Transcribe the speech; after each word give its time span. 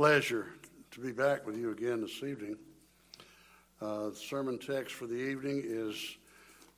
pleasure 0.00 0.46
to 0.90 0.98
be 0.98 1.12
back 1.12 1.46
with 1.46 1.58
you 1.58 1.72
again 1.72 2.00
this 2.00 2.22
evening. 2.22 2.56
Uh, 3.82 4.08
the 4.08 4.16
sermon 4.16 4.58
text 4.58 4.94
for 4.94 5.06
the 5.06 5.12
evening 5.14 5.62
is 5.62 6.16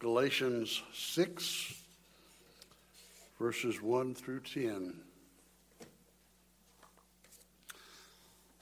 Galatians 0.00 0.82
6, 0.92 1.72
verses 3.38 3.80
1 3.80 4.16
through 4.16 4.40
10. 4.40 4.94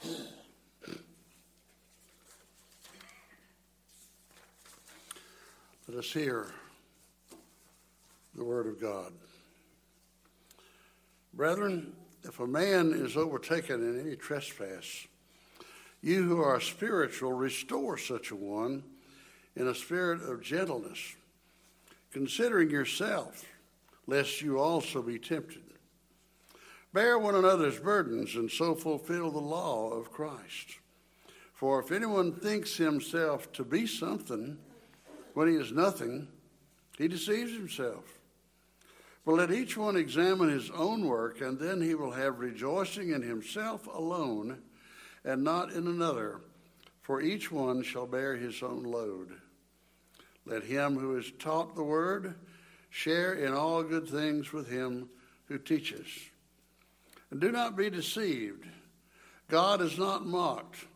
Let 5.88 5.98
us 5.98 6.12
hear 6.12 6.48
the 8.34 8.44
word 8.44 8.66
of 8.66 8.78
God. 8.78 9.14
Brethren, 11.32 11.94
if 12.24 12.40
a 12.40 12.46
man 12.46 12.92
is 12.92 13.16
overtaken 13.16 13.82
in 13.82 14.00
any 14.00 14.16
trespass, 14.16 15.06
you 16.02 16.22
who 16.22 16.40
are 16.40 16.60
spiritual, 16.60 17.32
restore 17.32 17.98
such 17.98 18.30
a 18.30 18.36
one 18.36 18.82
in 19.56 19.68
a 19.68 19.74
spirit 19.74 20.22
of 20.22 20.42
gentleness, 20.42 21.16
considering 22.10 22.70
yourself, 22.70 23.44
lest 24.06 24.40
you 24.40 24.58
also 24.58 25.02
be 25.02 25.18
tempted. 25.18 25.62
Bear 26.92 27.18
one 27.18 27.34
another's 27.34 27.78
burdens 27.78 28.34
and 28.34 28.50
so 28.50 28.74
fulfill 28.74 29.30
the 29.30 29.38
law 29.38 29.90
of 29.90 30.10
Christ. 30.10 30.78
For 31.52 31.80
if 31.80 31.92
anyone 31.92 32.32
thinks 32.32 32.76
himself 32.76 33.52
to 33.52 33.64
be 33.64 33.86
something 33.86 34.58
when 35.34 35.48
he 35.48 35.54
is 35.54 35.72
nothing, 35.72 36.26
he 36.96 37.06
deceives 37.06 37.52
himself. 37.52 38.19
But 39.24 39.34
let 39.34 39.52
each 39.52 39.76
one 39.76 39.96
examine 39.96 40.48
his 40.48 40.70
own 40.70 41.04
work, 41.04 41.40
and 41.40 41.58
then 41.58 41.80
he 41.80 41.94
will 41.94 42.12
have 42.12 42.38
rejoicing 42.38 43.10
in 43.10 43.22
himself 43.22 43.86
alone 43.86 44.62
and 45.24 45.44
not 45.44 45.72
in 45.72 45.86
another, 45.86 46.40
for 47.02 47.20
each 47.20 47.52
one 47.52 47.82
shall 47.82 48.06
bear 48.06 48.36
his 48.36 48.62
own 48.62 48.82
load. 48.82 49.32
Let 50.46 50.64
him 50.64 50.98
who 50.98 51.18
is 51.18 51.30
taught 51.38 51.74
the 51.74 51.82
word 51.82 52.34
share 52.88 53.34
in 53.34 53.52
all 53.52 53.82
good 53.82 54.08
things 54.08 54.52
with 54.52 54.68
him 54.68 55.08
who 55.46 55.58
teaches. 55.58 56.06
And 57.30 57.40
do 57.40 57.52
not 57.52 57.76
be 57.76 57.90
deceived. 57.90 58.64
God 59.48 59.80
is 59.82 59.98
not 59.98 60.26
mocked. 60.26 60.86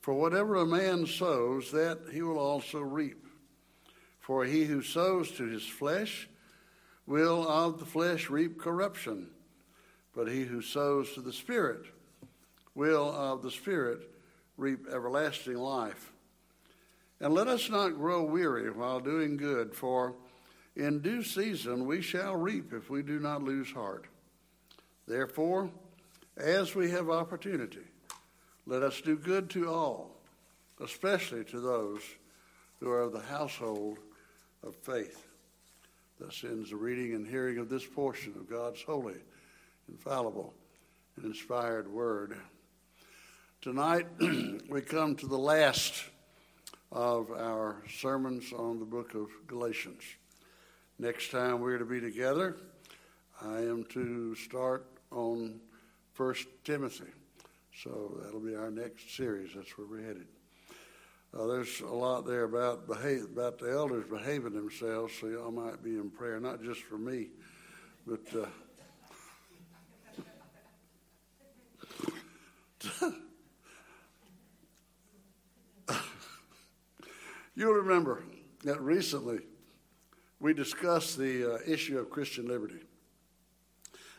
For 0.00 0.14
whatever 0.14 0.56
a 0.56 0.66
man 0.66 1.06
sows, 1.06 1.70
that 1.70 1.98
he 2.12 2.22
will 2.22 2.38
also 2.38 2.80
reap. 2.80 3.24
For 4.18 4.44
he 4.44 4.64
who 4.64 4.82
sows 4.82 5.30
to 5.32 5.44
his 5.44 5.64
flesh 5.64 6.28
will 7.06 7.48
of 7.48 7.78
the 7.78 7.84
flesh 7.84 8.30
reap 8.30 8.58
corruption, 8.58 9.28
but 10.14 10.28
he 10.28 10.44
who 10.44 10.62
sows 10.62 11.12
to 11.12 11.20
the 11.20 11.32
Spirit 11.32 11.86
will 12.74 13.10
of 13.10 13.42
the 13.42 13.50
Spirit 13.50 14.08
reap 14.56 14.86
everlasting 14.90 15.56
life. 15.56 16.12
And 17.20 17.34
let 17.34 17.48
us 17.48 17.70
not 17.70 17.90
grow 17.90 18.24
weary 18.24 18.70
while 18.70 19.00
doing 19.00 19.36
good, 19.36 19.74
for 19.74 20.14
in 20.74 21.00
due 21.00 21.22
season 21.22 21.86
we 21.86 22.00
shall 22.02 22.36
reap 22.36 22.72
if 22.72 22.90
we 22.90 23.02
do 23.02 23.18
not 23.18 23.42
lose 23.42 23.70
heart. 23.70 24.06
Therefore, 25.06 25.70
as 26.36 26.74
we 26.74 26.90
have 26.90 27.10
opportunity, 27.10 27.84
let 28.66 28.82
us 28.82 29.00
do 29.00 29.16
good 29.16 29.50
to 29.50 29.68
all, 29.68 30.16
especially 30.80 31.44
to 31.44 31.60
those 31.60 32.00
who 32.80 32.90
are 32.90 33.02
of 33.02 33.12
the 33.12 33.20
household 33.20 33.98
of 34.62 34.74
faith. 34.76 35.26
Thus 36.22 36.44
ends 36.44 36.70
the 36.70 36.76
reading 36.76 37.14
and 37.14 37.26
hearing 37.26 37.58
of 37.58 37.68
this 37.68 37.84
portion 37.84 38.34
of 38.36 38.48
God's 38.48 38.80
holy, 38.80 39.16
infallible, 39.88 40.54
and 41.16 41.24
inspired 41.24 41.92
word. 41.92 42.36
Tonight, 43.60 44.06
we 44.68 44.82
come 44.82 45.16
to 45.16 45.26
the 45.26 45.38
last 45.38 46.04
of 46.92 47.32
our 47.32 47.82
sermons 47.90 48.52
on 48.52 48.78
the 48.78 48.84
book 48.84 49.14
of 49.14 49.30
Galatians. 49.48 50.04
Next 50.96 51.32
time 51.32 51.60
we're 51.60 51.78
to 51.78 51.84
be 51.84 52.00
together, 52.00 52.56
I 53.40 53.58
am 53.58 53.84
to 53.86 54.36
start 54.36 54.86
on 55.10 55.58
First 56.12 56.46
Timothy. 56.62 57.10
So 57.82 58.20
that'll 58.22 58.38
be 58.38 58.54
our 58.54 58.70
next 58.70 59.16
series. 59.16 59.50
That's 59.56 59.76
where 59.76 59.88
we're 59.88 60.06
headed. 60.06 60.28
Uh, 61.34 61.46
there's 61.46 61.80
a 61.80 61.86
lot 61.86 62.26
there 62.26 62.44
about 62.44 62.86
behave, 62.86 63.24
about 63.24 63.58
the 63.58 63.70
elders 63.70 64.04
behaving 64.10 64.52
themselves, 64.52 65.14
so 65.18 65.28
y'all 65.28 65.50
might 65.50 65.82
be 65.82 65.92
in 65.92 66.10
prayer, 66.10 66.38
not 66.38 66.62
just 66.62 66.82
for 66.82 66.98
me, 66.98 67.28
but. 68.06 68.20
Uh, 68.36 68.46
You'll 77.54 77.74
remember 77.74 78.24
that 78.64 78.80
recently 78.80 79.40
we 80.40 80.52
discussed 80.52 81.16
the 81.16 81.54
uh, 81.54 81.58
issue 81.66 81.98
of 81.98 82.10
Christian 82.10 82.46
liberty. 82.48 82.80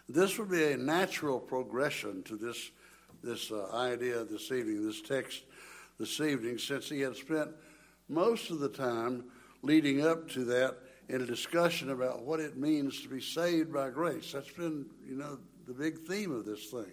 This 0.08 0.38
would 0.38 0.50
be 0.50 0.72
a 0.72 0.78
natural 0.78 1.40
progression 1.40 2.24
to 2.24 2.38
this, 2.38 2.72
this 3.24 3.52
uh, 3.52 3.70
idea 3.76 4.24
this 4.24 4.52
evening, 4.52 4.86
this 4.86 5.02
text 5.02 5.44
this 6.00 6.20
evening, 6.20 6.58
since 6.58 6.90
he 6.90 7.02
had 7.02 7.16
spent 7.16 7.50
most 8.10 8.50
of 8.50 8.60
the 8.60 8.70
time 8.70 9.26
leading 9.62 10.06
up 10.06 10.30
to 10.30 10.44
that 10.46 10.78
in 11.10 11.22
a 11.22 11.26
discussion 11.26 11.92
about 11.92 12.24
what 12.24 12.40
it 12.40 12.58
means 12.58 13.02
to 13.02 13.10
be 13.10 13.22
saved 13.22 13.74
by 13.74 13.90
grace. 13.90 14.32
That's 14.32 14.52
been, 14.52 14.86
you 15.08 15.16
know, 15.16 15.38
the 15.68 15.74
big 15.74 16.00
theme 16.00 16.32
of 16.32 16.46
this 16.46 16.66
thing. 16.66 16.92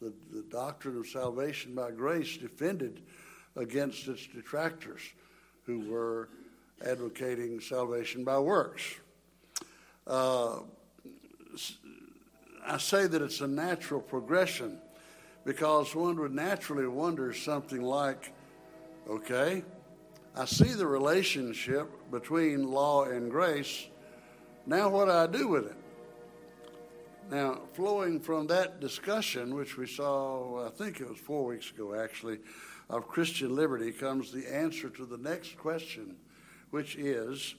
The, 0.00 0.12
the 0.32 0.44
doctrine 0.50 0.98
of 0.98 1.06
salvation 1.06 1.74
by 1.74 1.90
grace 1.90 2.36
defended 2.36 3.02
against 3.56 4.06
its 4.08 4.26
detractors 4.26 5.00
who 5.64 5.90
were 5.90 6.28
advocating 6.84 7.60
salvation 7.60 8.24
by 8.24 8.38
works. 8.38 8.82
Uh, 10.06 10.60
I 12.66 12.78
say 12.78 13.06
that 13.06 13.22
it's 13.22 13.40
a 13.40 13.46
natural 13.46 14.00
progression 14.00 14.78
because 15.46 15.94
one 15.94 16.18
would 16.18 16.34
naturally 16.34 16.88
wonder 16.88 17.32
something 17.32 17.80
like, 17.80 18.34
okay, 19.08 19.62
I 20.34 20.44
see 20.44 20.74
the 20.74 20.86
relationship 20.86 21.88
between 22.10 22.68
law 22.68 23.04
and 23.04 23.30
grace. 23.30 23.86
Now, 24.66 24.88
what 24.88 25.04
do 25.04 25.12
I 25.12 25.26
do 25.28 25.46
with 25.46 25.66
it? 25.66 25.76
Now, 27.30 27.60
flowing 27.74 28.18
from 28.18 28.48
that 28.48 28.80
discussion, 28.80 29.54
which 29.54 29.76
we 29.76 29.86
saw, 29.86 30.66
I 30.66 30.70
think 30.70 31.00
it 31.00 31.08
was 31.08 31.18
four 31.18 31.46
weeks 31.46 31.70
ago 31.70 31.94
actually, 31.94 32.40
of 32.90 33.06
Christian 33.06 33.54
liberty 33.54 33.92
comes 33.92 34.32
the 34.32 34.52
answer 34.52 34.90
to 34.90 35.06
the 35.06 35.18
next 35.18 35.56
question, 35.58 36.16
which 36.70 36.96
is 36.96 37.54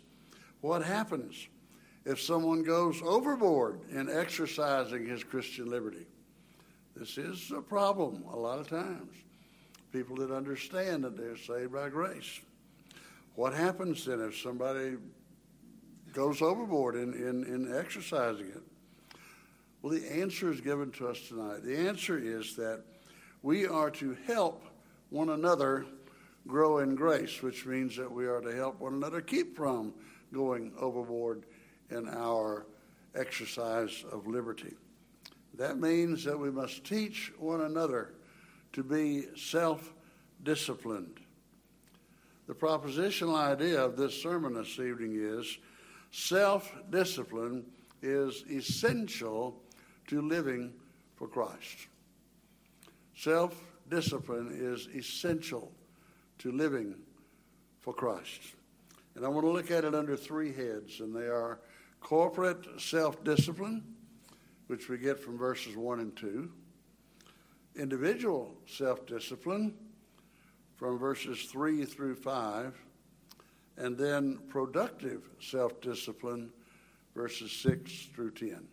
what 0.59 0.83
happens 0.83 1.47
if 2.05 2.21
someone 2.21 2.63
goes 2.63 3.01
overboard 3.01 3.79
in 3.89 4.09
exercising 4.09 5.05
his 5.05 5.23
Christian 5.23 5.69
liberty? 5.69 6.05
This 6.99 7.19
is 7.19 7.51
a 7.51 7.61
problem 7.61 8.23
a 8.31 8.35
lot 8.35 8.57
of 8.57 8.67
times. 8.67 9.11
People 9.93 10.15
that 10.15 10.31
understand 10.31 11.03
that 11.03 11.15
they're 11.15 11.37
saved 11.37 11.71
by 11.71 11.89
grace. 11.89 12.41
What 13.35 13.53
happens 13.53 14.03
then 14.05 14.19
if 14.19 14.35
somebody 14.35 14.95
goes 16.11 16.41
overboard 16.41 16.95
in, 16.95 17.13
in, 17.13 17.43
in 17.43 17.77
exercising 17.77 18.47
it? 18.47 18.63
Well, 19.81 19.93
the 19.93 20.11
answer 20.11 20.51
is 20.51 20.59
given 20.59 20.91
to 20.93 21.07
us 21.07 21.21
tonight. 21.27 21.63
The 21.63 21.77
answer 21.77 22.17
is 22.17 22.55
that 22.55 22.81
we 23.43 23.67
are 23.67 23.91
to 23.91 24.17
help 24.25 24.65
one 25.11 25.29
another 25.29 25.85
grow 26.47 26.79
in 26.79 26.95
grace, 26.95 27.43
which 27.43 27.67
means 27.67 27.95
that 27.97 28.11
we 28.11 28.25
are 28.25 28.41
to 28.41 28.55
help 28.55 28.79
one 28.79 28.95
another 28.95 29.21
keep 29.21 29.55
from 29.55 29.93
going 30.33 30.71
overboard 30.79 31.43
in 31.91 32.09
our 32.09 32.65
exercise 33.13 34.03
of 34.11 34.25
liberty. 34.25 34.73
That 35.57 35.79
means 35.79 36.23
that 36.23 36.37
we 36.37 36.51
must 36.51 36.83
teach 36.83 37.33
one 37.37 37.61
another 37.61 38.13
to 38.73 38.83
be 38.83 39.25
self 39.35 39.93
disciplined. 40.43 41.19
The 42.47 42.53
propositional 42.53 43.35
idea 43.35 43.83
of 43.83 43.97
this 43.97 44.21
sermon 44.21 44.53
this 44.53 44.79
evening 44.79 45.15
is 45.15 45.57
self 46.11 46.71
discipline 46.91 47.65
is 48.01 48.43
essential 48.49 49.59
to 50.07 50.21
living 50.21 50.73
for 51.15 51.27
Christ. 51.27 51.87
Self 53.15 53.59
discipline 53.89 54.51
is 54.53 54.87
essential 54.95 55.71
to 56.39 56.51
living 56.51 56.95
for 57.79 57.93
Christ. 57.93 58.41
And 59.15 59.25
I 59.25 59.29
want 59.29 59.45
to 59.45 59.49
look 59.49 59.71
at 59.71 59.83
it 59.83 59.95
under 59.95 60.15
three 60.15 60.53
heads, 60.53 60.99
and 60.99 61.15
they 61.15 61.25
are 61.25 61.59
corporate 61.99 62.79
self 62.79 63.23
discipline, 63.23 63.83
which 64.67 64.89
we 64.89 64.97
get 64.97 65.19
from 65.19 65.37
verses 65.37 65.75
1 65.75 65.99
and 65.99 66.15
2, 66.15 66.49
individual 67.75 68.55
self 68.65 69.05
discipline 69.05 69.73
from 70.75 70.99
verses 70.99 71.43
3 71.43 71.85
through 71.85 72.15
5, 72.15 72.77
and 73.77 73.97
then 73.97 74.39
productive 74.49 75.29
self 75.39 75.79
discipline 75.81 76.51
verses 77.15 77.51
6 77.51 78.09
through 78.13 78.31
10. 78.31 78.67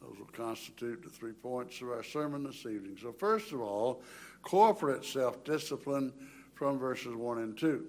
Those 0.00 0.18
will 0.18 0.26
constitute 0.26 1.02
the 1.02 1.10
three 1.10 1.32
points 1.32 1.80
of 1.80 1.88
our 1.88 2.02
sermon 2.02 2.44
this 2.44 2.66
evening. 2.66 2.98
So, 3.00 3.12
first 3.12 3.52
of 3.52 3.60
all, 3.60 4.02
corporate 4.42 5.04
self 5.04 5.42
discipline 5.44 6.12
from 6.54 6.78
verses 6.78 7.14
1 7.14 7.38
and 7.38 7.56
2. 7.56 7.86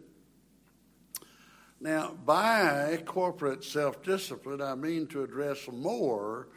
Now, 1.80 2.16
by 2.26 3.02
corporate 3.06 3.64
self 3.64 4.02
discipline, 4.04 4.62
I 4.62 4.76
mean 4.76 5.08
to 5.08 5.24
address 5.24 5.68
more 5.72 6.48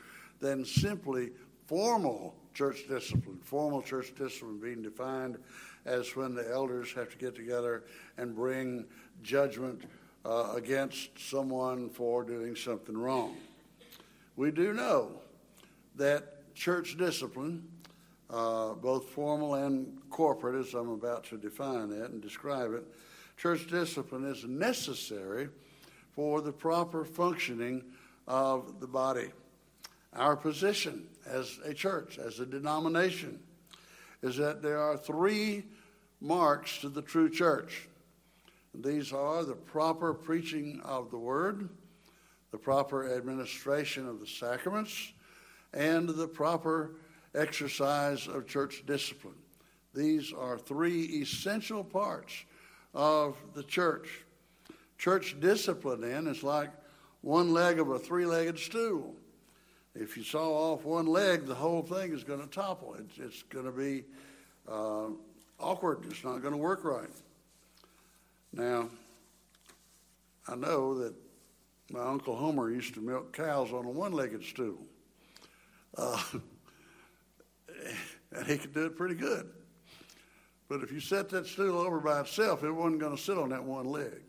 than 0.40 0.64
simply 0.64 1.30
formal 1.66 2.34
church 2.52 2.88
discipline. 2.88 3.38
Formal 3.42 3.82
church 3.82 4.12
discipline 4.16 4.58
being 4.58 4.82
defined 4.82 5.38
as 5.84 6.16
when 6.16 6.34
the 6.34 6.50
elders 6.50 6.92
have 6.92 7.10
to 7.10 7.16
get 7.16 7.34
together 7.34 7.84
and 8.18 8.34
bring 8.34 8.84
judgment 9.22 9.82
uh, 10.24 10.52
against 10.54 11.10
someone 11.18 11.88
for 11.88 12.24
doing 12.24 12.56
something 12.56 12.96
wrong. 12.96 13.36
We 14.36 14.50
do 14.50 14.72
know 14.72 15.20
that 15.96 16.54
church 16.54 16.96
discipline, 16.98 17.66
uh, 18.28 18.74
both 18.74 19.08
formal 19.10 19.54
and 19.54 19.98
corporate, 20.10 20.66
as 20.66 20.74
I'm 20.74 20.90
about 20.90 21.24
to 21.24 21.38
define 21.38 21.90
that 21.90 22.10
and 22.10 22.20
describe 22.20 22.74
it, 22.74 22.84
church 23.36 23.70
discipline 23.70 24.24
is 24.24 24.44
necessary 24.44 25.48
for 26.12 26.40
the 26.40 26.52
proper 26.52 27.04
functioning 27.04 27.82
of 28.26 28.80
the 28.80 28.86
body. 28.86 29.30
Our 30.14 30.36
position 30.36 31.06
as 31.26 31.58
a 31.64 31.72
church, 31.72 32.18
as 32.18 32.40
a 32.40 32.46
denomination, 32.46 33.38
is 34.22 34.36
that 34.36 34.62
there 34.62 34.80
are 34.80 34.96
three 34.96 35.64
marks 36.20 36.78
to 36.78 36.88
the 36.88 37.02
true 37.02 37.30
church. 37.30 37.88
These 38.74 39.12
are 39.12 39.44
the 39.44 39.54
proper 39.54 40.12
preaching 40.12 40.80
of 40.84 41.10
the 41.10 41.18
word, 41.18 41.68
the 42.50 42.58
proper 42.58 43.16
administration 43.16 44.08
of 44.08 44.20
the 44.20 44.26
sacraments, 44.26 45.12
and 45.72 46.08
the 46.08 46.28
proper 46.28 46.96
exercise 47.34 48.26
of 48.26 48.46
church 48.46 48.84
discipline. 48.86 49.34
These 49.94 50.32
are 50.32 50.58
three 50.58 51.04
essential 51.20 51.82
parts 51.82 52.32
of 52.94 53.36
the 53.54 53.62
church. 53.62 54.24
Church 54.98 55.36
discipline, 55.40 56.00
then, 56.02 56.26
is 56.26 56.42
like 56.42 56.70
one 57.22 57.52
leg 57.52 57.78
of 57.78 57.90
a 57.90 57.98
three 57.98 58.26
legged 58.26 58.58
stool. 58.58 59.14
If 59.94 60.16
you 60.16 60.22
saw 60.22 60.72
off 60.72 60.84
one 60.84 61.06
leg, 61.06 61.46
the 61.46 61.54
whole 61.54 61.82
thing 61.82 62.12
is 62.12 62.22
going 62.22 62.40
to 62.40 62.46
topple. 62.46 62.94
It's, 62.94 63.18
it's 63.18 63.42
going 63.44 63.64
to 63.64 63.72
be 63.72 64.04
uh, 64.68 65.08
awkward. 65.58 66.04
It's 66.08 66.22
not 66.22 66.40
going 66.42 66.52
to 66.52 66.58
work 66.58 66.84
right. 66.84 67.08
Now, 68.52 68.88
I 70.46 70.54
know 70.54 70.94
that 70.98 71.14
my 71.90 72.00
Uncle 72.00 72.36
Homer 72.36 72.70
used 72.70 72.94
to 72.94 73.00
milk 73.00 73.32
cows 73.32 73.72
on 73.72 73.84
a 73.84 73.90
one 73.90 74.12
legged 74.12 74.44
stool. 74.44 74.78
Uh, 75.96 76.22
and 78.36 78.46
he 78.46 78.58
could 78.58 78.72
do 78.72 78.86
it 78.86 78.96
pretty 78.96 79.16
good. 79.16 79.50
But 80.68 80.82
if 80.82 80.92
you 80.92 81.00
set 81.00 81.28
that 81.30 81.46
stool 81.46 81.78
over 81.78 81.98
by 81.98 82.20
itself, 82.20 82.62
it 82.62 82.70
wasn't 82.70 83.00
going 83.00 83.16
to 83.16 83.22
sit 83.22 83.36
on 83.36 83.48
that 83.48 83.64
one 83.64 83.86
leg. 83.86 84.22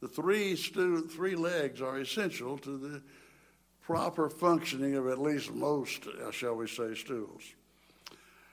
The 0.00 0.08
three, 0.08 0.56
stu- 0.56 1.06
three 1.08 1.34
legs 1.34 1.82
are 1.82 1.98
essential 1.98 2.56
to 2.58 2.78
the 2.78 3.02
proper 3.88 4.28
functioning 4.28 4.96
of 4.96 5.08
at 5.08 5.18
least 5.18 5.50
most, 5.50 6.06
uh, 6.06 6.30
shall 6.30 6.54
we 6.54 6.68
say, 6.68 6.94
stools. 6.94 7.40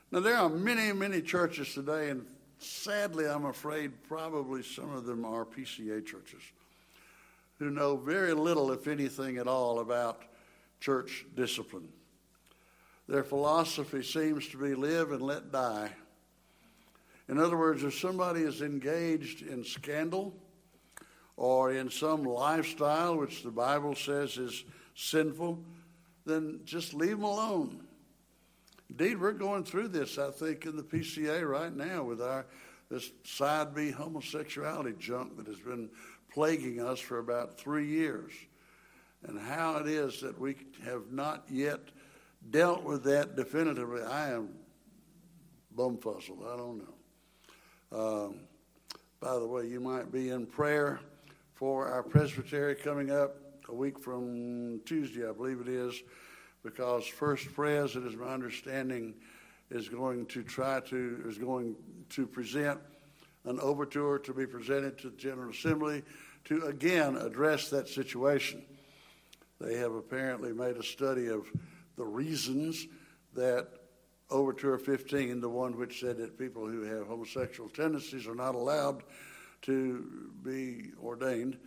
Now, 0.09 0.21
there 0.21 0.37
are 0.37 0.47
many, 0.47 0.93
many 0.93 1.21
churches 1.21 1.73
today, 1.73 2.09
and 2.09 2.25
sadly, 2.57 3.27
I'm 3.27 3.43
afraid 3.43 3.91
probably 4.07 4.63
some 4.63 4.95
of 4.95 5.05
them 5.05 5.25
are 5.25 5.43
PCA 5.43 6.05
churches, 6.05 6.41
who 7.59 7.69
know 7.69 7.97
very 7.97 8.31
little, 8.31 8.71
if 8.71 8.87
anything 8.87 9.37
at 9.37 9.45
all, 9.45 9.79
about 9.81 10.21
church 10.79 11.25
discipline. 11.35 11.89
Their 13.09 13.25
philosophy 13.25 14.03
seems 14.03 14.47
to 14.47 14.57
be 14.57 14.73
live 14.73 15.11
and 15.11 15.21
let 15.21 15.51
die. 15.51 15.89
In 17.27 17.39
other 17.39 17.57
words, 17.57 17.83
if 17.83 17.99
somebody 17.99 18.43
is 18.43 18.61
engaged 18.61 19.41
in 19.41 19.65
scandal 19.65 20.33
or 21.35 21.73
in 21.73 21.89
some 21.89 22.23
lifestyle 22.23 23.17
which 23.17 23.43
the 23.43 23.51
Bible 23.51 23.95
says 23.95 24.37
is 24.37 24.63
sinful, 24.95 25.59
then 26.25 26.61
just 26.65 26.93
leave 26.93 27.11
them 27.11 27.23
alone. 27.23 27.85
Indeed, 28.89 29.19
we're 29.19 29.33
going 29.33 29.63
through 29.63 29.89
this, 29.89 30.17
I 30.17 30.31
think, 30.31 30.65
in 30.65 30.75
the 30.77 30.83
PCA 30.83 31.47
right 31.47 31.75
now 31.75 32.03
with 32.03 32.21
our 32.21 32.45
this 32.89 33.11
side 33.23 33.73
B 33.73 33.89
homosexuality 33.89 34.93
junk 34.99 35.37
that 35.37 35.47
has 35.47 35.59
been 35.59 35.89
plaguing 36.31 36.79
us 36.79 36.99
for 36.99 37.17
about 37.17 37.57
three 37.57 37.87
years, 37.87 38.31
and 39.23 39.39
how 39.39 39.77
it 39.77 39.87
is 39.87 40.21
that 40.21 40.39
we 40.39 40.55
have 40.83 41.11
not 41.11 41.45
yet 41.49 41.79
dealt 42.51 42.83
with 42.83 43.03
that 43.05 43.35
definitively. 43.35 44.03
I 44.03 44.31
am 44.31 44.49
bumfuzzled. 45.75 46.45
I 46.45 46.57
don't 46.57 46.77
know. 46.77 48.27
Um, 48.27 48.39
by 49.19 49.39
the 49.39 49.47
way, 49.47 49.65
you 49.67 49.79
might 49.79 50.11
be 50.11 50.29
in 50.29 50.45
prayer 50.45 50.99
for 51.53 51.87
our 51.87 52.03
presbytery 52.03 52.75
coming 52.75 53.09
up 53.09 53.44
a 53.69 53.73
week 53.73 53.99
from 53.99 54.81
Tuesday, 54.85 55.27
I 55.27 55.31
believe 55.31 55.59
it 55.61 55.67
is, 55.67 56.01
because 56.63 57.05
First 57.05 57.53
Pres, 57.53 57.95
it 57.95 58.03
is 58.05 58.15
my 58.15 58.27
understanding, 58.27 59.13
is 59.71 59.89
going 59.89 60.25
to 60.27 60.43
try 60.43 60.79
to 60.81 61.23
is 61.25 61.37
going 61.37 61.75
to 62.09 62.27
present 62.27 62.79
an 63.45 63.59
overture 63.59 64.19
to 64.19 64.33
be 64.33 64.45
presented 64.45 64.97
to 64.99 65.09
the 65.09 65.17
General 65.17 65.49
Assembly 65.49 66.03
to 66.45 66.65
again 66.65 67.17
address 67.17 67.69
that 67.69 67.87
situation. 67.89 68.63
They 69.59 69.77
have 69.77 69.93
apparently 69.93 70.53
made 70.53 70.77
a 70.77 70.83
study 70.83 71.27
of 71.27 71.47
the 71.97 72.05
reasons 72.05 72.87
that 73.33 73.67
Overture 74.31 74.79
15, 74.79 75.39
the 75.39 75.49
one 75.49 75.77
which 75.77 75.99
said 75.99 76.17
that 76.17 76.37
people 76.37 76.67
who 76.67 76.81
have 76.81 77.05
homosexual 77.05 77.69
tendencies 77.69 78.25
are 78.25 78.33
not 78.33 78.55
allowed 78.55 79.03
to 79.61 80.31
be 80.43 80.91
ordained, 81.01 81.57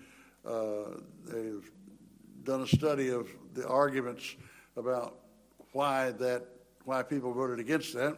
uh, 0.44 0.98
they've 1.24 1.70
done 2.48 2.62
a 2.62 2.66
study 2.66 3.10
of 3.10 3.28
the 3.52 3.68
arguments 3.68 4.34
about 4.74 5.18
why 5.72 6.12
that 6.12 6.46
why 6.86 7.02
people 7.02 7.30
voted 7.30 7.60
against 7.60 7.92
that, 7.92 8.16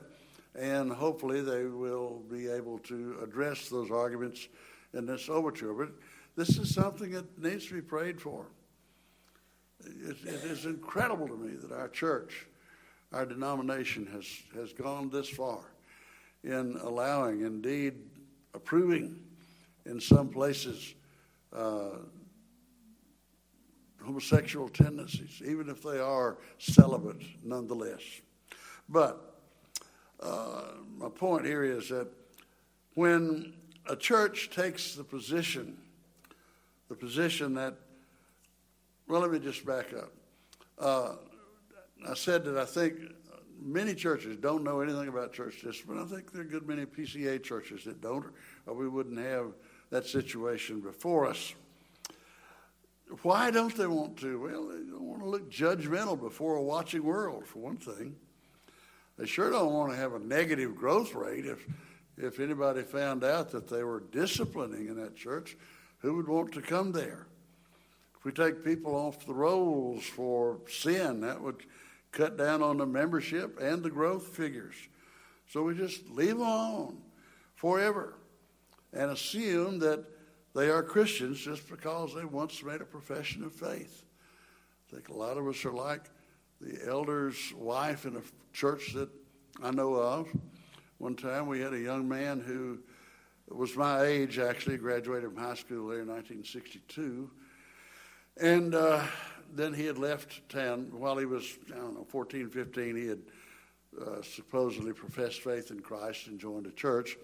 and 0.55 0.93
hopefully 0.93 1.41
they 1.41 1.65
will 1.65 2.23
be 2.31 2.47
able 2.47 2.79
to 2.79 3.19
address 3.25 3.69
those 3.69 3.91
arguments 3.91 4.47
in 4.95 5.05
this 5.05 5.29
overture. 5.29 5.75
But 5.75 5.89
this 6.37 6.59
is 6.59 6.73
something 6.73 7.11
that 7.11 7.43
needs 7.43 7.67
to 7.67 7.75
be 7.75 7.81
prayed 7.81 8.21
for. 8.21 8.47
it, 9.85 10.17
it 10.25 10.45
is 10.45 10.65
incredible 10.65 11.27
to 11.27 11.37
me 11.37 11.57
that 11.57 11.73
our 11.73 11.89
church, 11.89 12.47
our 13.13 13.27
denomination, 13.27 14.07
has 14.13 14.27
has 14.55 14.73
gone 14.73 15.11
this 15.11 15.29
far 15.29 15.73
in 16.45 16.79
allowing, 16.85 17.41
indeed 17.41 17.95
approving, 18.55 19.19
in 19.87 20.01
some 20.01 20.29
places. 20.29 20.95
Uh, 21.53 21.97
homosexual 24.05 24.69
tendencies, 24.69 25.43
even 25.45 25.69
if 25.69 25.83
they 25.83 25.99
are 25.99 26.39
celibate 26.59 27.23
nonetheless. 27.45 28.01
But 28.89 29.43
uh, 30.21 30.63
my 30.99 31.09
point 31.09 31.47
here 31.47 31.65
is 31.65 31.89
that 31.89 32.09
when 32.95 33.53
a 33.87 33.97
church 33.97 34.51
takes 34.51 34.95
the 34.95 35.05
position, 35.05 35.79
the 36.89 36.95
position 36.95 37.55
that, 37.55 37.75
well, 39.09 39.21
let 39.21 39.31
me 39.31 39.39
just 39.39 39.65
back 39.65 39.93
up. 39.93 40.13
Uh, 40.79 41.15
I 42.09 42.15
said 42.15 42.45
that 42.45 42.57
I 42.57 42.65
think 42.65 42.95
many 43.61 43.95
churches 43.95 44.37
don't 44.37 44.65
know 44.65 44.81
anything 44.81 45.09
about 45.09 45.33
church 45.33 45.61
discipline. 45.63 45.99
I 45.99 46.07
think 46.07 46.33
there 46.33 46.43
are 46.43 46.45
a 46.45 46.49
good 46.49 46.67
many 46.67 46.87
PCA 46.87 47.43
churches 47.43 47.85
that 47.85 48.01
don't, 48.01 48.27
or 48.67 48.75
we 48.75 48.89
wouldn't 48.89 49.19
have 49.19 49.53
that 49.91 50.07
situation 50.07 50.81
before 50.81 51.27
us. 51.27 51.55
Why 53.23 53.51
don't 53.51 53.75
they 53.77 53.87
want 53.87 54.17
to? 54.19 54.41
Well, 54.41 54.69
they 54.69 54.79
don't 54.79 55.03
want 55.03 55.23
to 55.23 55.29
look 55.29 55.51
judgmental 55.51 56.21
before 56.21 56.57
a 56.57 56.63
watching 56.63 57.03
world, 57.03 57.47
for 57.47 57.59
one 57.59 57.77
thing. 57.77 58.17
They 59.19 59.27
sure 59.27 59.51
don't 59.51 59.73
want 59.73 59.91
to 59.91 59.97
have 59.97 60.15
a 60.15 60.19
negative 60.19 60.77
growth 60.77 61.15
rate. 61.15 61.45
If, 61.45 61.67
if 62.17 62.41
anybody 62.41 62.83
found 62.83 63.25
out 63.25 63.51
that 63.51 63.69
they 63.69 63.83
were 63.83 64.05
disciplining 64.13 64.89
in 64.89 64.97
that 65.03 65.17
church, 65.17 65.57
who 65.99 66.17
would 66.17 66.29
want 66.29 66.53
to 66.55 66.63
come 66.63 66.93
there? 66.93 67.27
If 68.19 68.25
we 68.25 68.33
take 68.33 68.65
people 68.65 68.95
off 68.95 69.27
the 69.27 69.35
rolls 69.35 70.05
for 70.05 70.59
sin, 70.69 71.21
that 71.23 71.41
would 71.41 71.63
cut 72.13 72.37
down 72.37 72.63
on 72.63 72.77
the 72.77 72.87
membership 72.87 73.59
and 73.61 73.83
the 73.83 73.91
growth 73.91 74.29
figures. 74.29 74.75
So 75.49 75.63
we 75.63 75.75
just 75.75 76.09
leave 76.09 76.39
them 76.39 76.41
alone 76.41 76.99
forever 77.55 78.19
and 78.93 79.11
assume 79.11 79.79
that 79.81 80.05
they 80.55 80.69
are 80.69 80.83
Christians 80.83 81.39
just 81.41 81.69
because 81.69 82.15
they 82.15 82.25
once 82.25 82.63
made 82.63 82.81
a 82.81 82.85
profession 82.85 83.45
of 83.45 83.53
faith. 83.53 84.05
I 84.89 84.97
think 84.97 85.09
a 85.09 85.15
lot 85.15 85.39
of 85.39 85.47
us 85.47 85.65
are 85.65 85.73
like 85.73 86.11
the 86.61 86.89
elder's 86.89 87.53
wife 87.55 88.05
in 88.05 88.17
a 88.17 88.23
church 88.53 88.93
that 88.95 89.09
I 89.63 89.71
know 89.71 89.95
of. 89.95 90.29
One 90.99 91.15
time 91.15 91.47
we 91.47 91.61
had 91.61 91.73
a 91.73 91.79
young 91.79 92.09
man 92.09 92.41
who 92.41 92.81
was 93.49 93.77
my 93.77 94.03
age, 94.03 94.39
actually, 94.39 94.77
graduated 94.77 95.33
from 95.33 95.43
high 95.43 95.55
school 95.55 95.89
there 95.89 96.01
in 96.01 96.09
1962. 96.09 97.31
And 98.41 98.75
uh, 98.75 99.03
then 99.53 99.73
he 99.73 99.87
had 99.87 99.99
left 99.99 100.49
town 100.49 100.89
while 100.93 101.17
he 101.17 101.27
was, 101.27 101.59
I 101.73 101.77
don't 101.77 101.95
know, 101.95 102.07
14, 102.09 102.51
15. 102.51 102.97
He 102.97 103.07
had 103.07 103.21
uh, 104.01 104.23
supposedly 104.23 104.93
professed 104.93 105.41
faith 105.41 105.71
in 105.71 105.81
Christ 105.81 106.27
and 106.27 106.39
joined 106.39 106.67
a 106.67 106.71
church. 106.71 107.17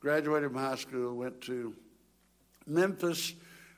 Graduated 0.00 0.50
from 0.50 0.60
high 0.60 0.76
school, 0.76 1.14
went 1.16 1.40
to 1.42 1.74
Memphis, 2.66 3.34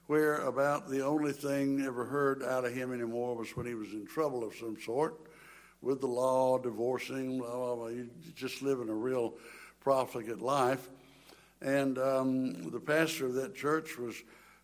where 0.07 0.37
about 0.43 0.89
the 0.89 1.05
only 1.05 1.33
thing 1.33 1.83
ever 1.83 2.05
heard 2.05 2.43
out 2.43 2.65
of 2.65 2.75
him 2.75 2.93
anymore 2.93 3.35
was 3.37 3.57
when 3.57 3.67
he 3.67 3.75
was 3.75 3.93
in 3.93 4.07
trouble 4.07 4.45
of 4.45 4.55
some 4.55 4.77
sort 4.81 5.15
with 5.81 6.01
the 6.01 6.07
law, 6.07 6.59
divorcing, 6.59 7.39
blah, 7.39 7.51
blah, 7.51 7.75
blah. 7.75 7.91
just 8.35 8.63
living 8.63 8.89
a 8.89 8.95
real 8.95 9.35
profligate 9.81 10.41
life. 10.41 10.89
And 11.61 11.99
um, 11.99 12.71
the 12.71 12.81
pastor 12.81 13.27
of 13.27 13.35
that 13.35 13.55
church 13.55 13.99
was 13.99 14.15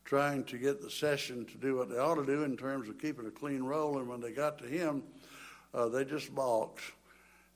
trying 0.05 0.45
to 0.45 0.59
get 0.59 0.81
the 0.81 0.91
session 0.91 1.45
to 1.47 1.59
do 1.59 1.77
what 1.77 1.89
they 1.89 1.99
ought 1.99 2.17
to 2.17 2.27
do 2.27 2.43
in 2.43 2.57
terms 2.57 2.89
of 2.89 2.99
keeping 2.99 3.27
a 3.27 3.31
clean 3.31 3.63
roll. 3.63 3.99
And 3.99 4.09
when 4.09 4.21
they 4.21 4.33
got 4.33 4.59
to 4.59 4.67
him, 4.67 5.03
uh, 5.73 5.89
they 5.89 6.05
just 6.05 6.35
balked. 6.35 6.83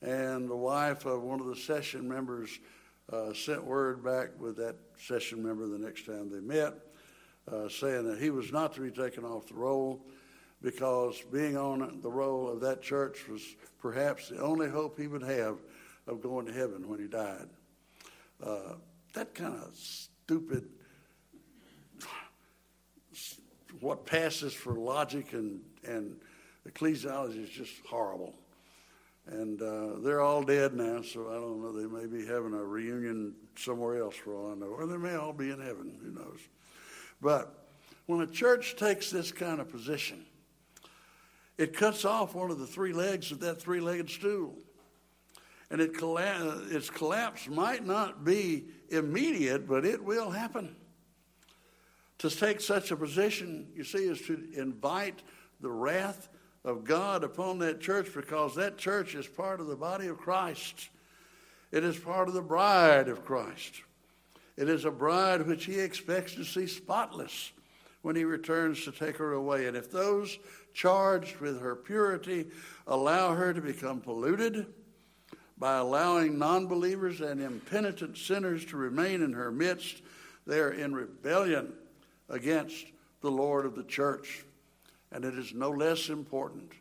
And 0.01 0.49
the 0.49 0.55
wife 0.55 1.05
of 1.05 1.23
one 1.23 1.39
of 1.39 1.47
the 1.47 1.55
session 1.55 2.07
members 2.07 2.59
uh, 3.11 3.33
sent 3.33 3.63
word 3.63 4.03
back 4.03 4.29
with 4.39 4.57
that 4.57 4.75
session 4.97 5.43
member 5.43 5.67
the 5.67 5.77
next 5.77 6.05
time 6.05 6.29
they 6.29 6.39
met, 6.39 6.73
uh, 7.51 7.69
saying 7.69 8.05
that 8.05 8.19
he 8.19 8.29
was 8.29 8.51
not 8.51 8.73
to 8.73 8.81
be 8.81 8.91
taken 8.91 9.23
off 9.23 9.47
the 9.47 9.53
roll 9.53 10.05
because 10.61 11.21
being 11.31 11.55
on 11.57 11.99
the 12.01 12.09
roll 12.09 12.49
of 12.49 12.59
that 12.61 12.81
church 12.81 13.27
was 13.27 13.43
perhaps 13.79 14.29
the 14.29 14.41
only 14.41 14.69
hope 14.69 14.99
he 14.99 15.07
would 15.07 15.21
have 15.21 15.59
of 16.07 16.21
going 16.21 16.45
to 16.45 16.53
heaven 16.53 16.87
when 16.89 16.99
he 16.99 17.07
died. 17.07 17.47
Uh, 18.43 18.73
that 19.13 19.33
kind 19.35 19.53
of 19.53 19.75
stupid, 19.75 20.67
what 23.79 24.05
passes 24.05 24.53
for 24.53 24.73
logic 24.73 25.33
and, 25.33 25.61
and 25.83 26.15
ecclesiology 26.67 27.43
is 27.43 27.49
just 27.49 27.73
horrible. 27.87 28.33
And 29.27 29.61
uh, 29.61 29.99
they're 30.03 30.21
all 30.21 30.43
dead 30.43 30.75
now, 30.75 31.01
so 31.01 31.29
I 31.29 31.35
don't 31.35 31.61
know. 31.61 31.71
They 31.71 31.87
may 31.87 32.05
be 32.05 32.25
having 32.27 32.53
a 32.53 32.63
reunion 32.63 33.33
somewhere 33.55 33.99
else 33.99 34.15
for 34.15 34.35
all 34.35 34.51
I 34.51 34.55
know, 34.55 34.67
or 34.67 34.85
they 34.85 34.97
may 34.97 35.15
all 35.15 35.33
be 35.33 35.49
in 35.49 35.59
heaven. 35.59 35.97
Who 36.03 36.11
knows? 36.11 36.39
But 37.21 37.67
when 38.05 38.21
a 38.21 38.27
church 38.27 38.75
takes 38.75 39.09
this 39.09 39.31
kind 39.31 39.59
of 39.59 39.71
position, 39.71 40.25
it 41.57 41.75
cuts 41.75 42.05
off 42.05 42.35
one 42.35 42.51
of 42.51 42.59
the 42.59 42.67
three 42.67 42.93
legs 42.93 43.31
of 43.31 43.39
that 43.39 43.59
three 43.59 43.79
legged 43.79 44.09
stool. 44.09 44.53
And 45.71 45.81
it 45.81 45.97
colla- 45.97 46.61
its 46.69 46.91
collapse 46.91 47.47
might 47.47 47.83
not 47.83 48.23
be 48.23 48.65
immediate, 48.89 49.67
but 49.67 49.85
it 49.85 50.03
will 50.03 50.29
happen. 50.29 50.75
To 52.19 52.29
take 52.29 52.61
such 52.61 52.91
a 52.91 52.95
position, 52.95 53.67
you 53.75 53.83
see, 53.83 54.07
is 54.07 54.21
to 54.21 54.47
invite 54.53 55.23
the 55.61 55.71
wrath 55.71 56.29
of 56.65 56.83
God 56.83 57.23
upon 57.23 57.59
that 57.59 57.79
church 57.79 58.09
because 58.13 58.55
that 58.55 58.77
church 58.77 59.13
is 59.13 59.27
part 59.27 59.61
of 59.61 59.67
the 59.67 59.75
body 59.75 60.07
of 60.07 60.17
Christ. 60.17 60.89
It 61.71 61.83
is 61.83 61.95
part 61.97 62.27
of 62.27 62.33
the 62.33 62.41
bride 62.41 63.07
of 63.07 63.23
Christ. 63.23 63.83
It 64.57 64.67
is 64.67 64.83
a 64.83 64.91
bride 64.91 65.45
which 65.45 65.65
he 65.65 65.79
expects 65.79 66.33
to 66.33 66.43
see 66.43 66.65
spotless 66.65 67.51
when 68.01 68.15
he 68.15 68.23
returns 68.23 68.83
to 68.83 68.91
take 68.91 69.17
her 69.17 69.33
away. 69.33 69.67
And 69.67 69.77
if 69.77 69.91
those 69.91 70.39
charged 70.73 71.37
with 71.37 71.61
her 71.61 71.75
purity 71.75 72.47
allow 72.87 73.35
her 73.35 73.53
to 73.53 73.61
become 73.61 74.01
polluted 74.01 74.65
by 75.57 75.77
allowing 75.77 76.39
non 76.39 76.65
believers 76.65 77.21
and 77.21 77.41
impenitent 77.41 78.17
sinners 78.17 78.65
to 78.65 78.77
remain 78.77 79.21
in 79.21 79.33
her 79.33 79.51
midst, 79.51 80.01
they 80.47 80.59
are 80.59 80.71
in 80.71 80.95
rebellion 80.95 81.73
against 82.27 82.85
the 83.21 83.31
Lord 83.31 83.65
of 83.65 83.75
the 83.75 83.83
church 83.83 84.45
and 85.11 85.25
it 85.25 85.37
is 85.37 85.53
no 85.53 85.69
less 85.69 86.09
important 86.09 86.71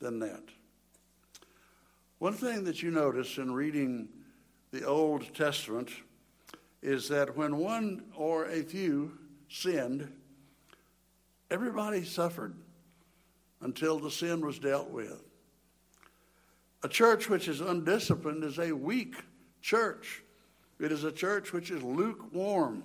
than 0.00 0.18
that. 0.20 0.42
One 2.18 2.32
thing 2.32 2.64
that 2.64 2.82
you 2.82 2.90
notice 2.90 3.36
in 3.38 3.52
reading 3.52 4.08
the 4.72 4.84
Old 4.84 5.34
Testament 5.34 5.90
is 6.82 7.08
that 7.08 7.36
when 7.36 7.56
one 7.56 8.04
or 8.16 8.46
a 8.46 8.62
few 8.62 9.18
sinned, 9.48 10.10
everybody 11.50 12.04
suffered 12.04 12.54
until 13.60 13.98
the 13.98 14.10
sin 14.10 14.44
was 14.44 14.58
dealt 14.58 14.90
with. 14.90 15.22
A 16.82 16.88
church 16.88 17.28
which 17.28 17.48
is 17.48 17.60
undisciplined 17.60 18.44
is 18.44 18.58
a 18.58 18.72
weak 18.72 19.16
church. 19.60 20.22
It 20.78 20.92
is 20.92 21.04
a 21.04 21.12
church 21.12 21.52
which 21.52 21.70
is 21.70 21.82
lukewarm. 21.82 22.84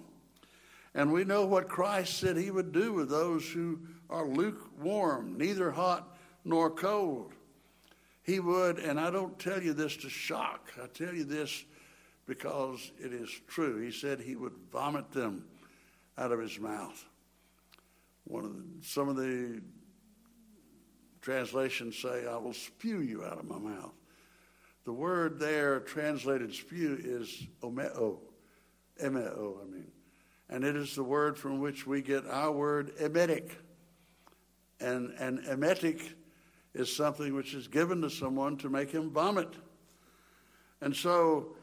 And 0.93 1.13
we 1.13 1.23
know 1.23 1.45
what 1.45 1.69
Christ 1.69 2.17
said 2.17 2.35
he 2.35 2.51
would 2.51 2.71
do 2.71 2.93
with 2.93 3.09
those 3.09 3.47
who 3.49 3.79
are 4.11 4.27
lukewarm, 4.27 5.37
neither 5.37 5.71
hot 5.71 6.15
nor 6.43 6.69
cold. 6.69 7.33
He 8.23 8.39
would, 8.39 8.77
and 8.77 8.99
I 8.99 9.09
don't 9.09 9.37
tell 9.39 9.61
you 9.61 9.73
this 9.73 9.97
to 9.97 10.09
shock, 10.09 10.71
I 10.81 10.87
tell 10.87 11.13
you 11.13 11.23
this 11.23 11.63
because 12.27 12.91
it 12.99 13.13
is 13.13 13.29
true. 13.47 13.81
He 13.81 13.91
said 13.91 14.19
he 14.19 14.35
would 14.35 14.53
vomit 14.71 15.11
them 15.11 15.45
out 16.17 16.31
of 16.31 16.39
his 16.39 16.59
mouth. 16.59 17.05
One 18.25 18.45
of 18.45 18.53
the, 18.53 18.63
some 18.81 19.09
of 19.09 19.15
the 19.15 19.61
translations 21.21 21.97
say, 21.97 22.27
I 22.27 22.37
will 22.37 22.53
spew 22.53 23.01
you 23.01 23.23
out 23.23 23.39
of 23.39 23.45
my 23.45 23.57
mouth. 23.57 23.93
The 24.85 24.93
word 24.93 25.39
there 25.39 25.79
translated 25.79 26.53
spew 26.53 26.97
is 27.03 27.43
omeo, 27.63 28.19
emeo, 29.01 29.61
I 29.61 29.65
mean. 29.65 29.91
And 30.49 30.63
it 30.63 30.75
is 30.75 30.95
the 30.95 31.03
word 31.03 31.37
from 31.37 31.59
which 31.59 31.87
we 31.87 32.01
get 32.01 32.25
our 32.27 32.51
word 32.51 32.91
emetic. 32.99 33.57
And 34.81 35.11
an 35.19 35.43
emetic 35.47 36.15
is 36.73 36.93
something 36.93 37.33
which 37.33 37.53
is 37.53 37.67
given 37.67 38.01
to 38.01 38.09
someone 38.09 38.57
to 38.57 38.69
make 38.69 38.91
him 38.91 39.11
vomit. 39.11 39.53
And 40.81 40.95
so 40.95 41.55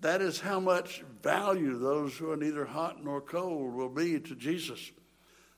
that 0.00 0.20
is 0.22 0.40
how 0.40 0.60
much 0.60 1.04
value 1.22 1.78
those 1.78 2.16
who 2.16 2.30
are 2.30 2.36
neither 2.36 2.64
hot 2.64 3.04
nor 3.04 3.20
cold 3.20 3.74
will 3.74 3.88
be 3.88 4.20
to 4.20 4.34
Jesus. 4.34 4.92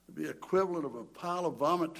It'll 0.08 0.22
be 0.22 0.28
equivalent 0.28 0.84
of 0.84 0.94
a 0.94 1.04
pile 1.04 1.46
of 1.46 1.56
vomit. 1.56 1.96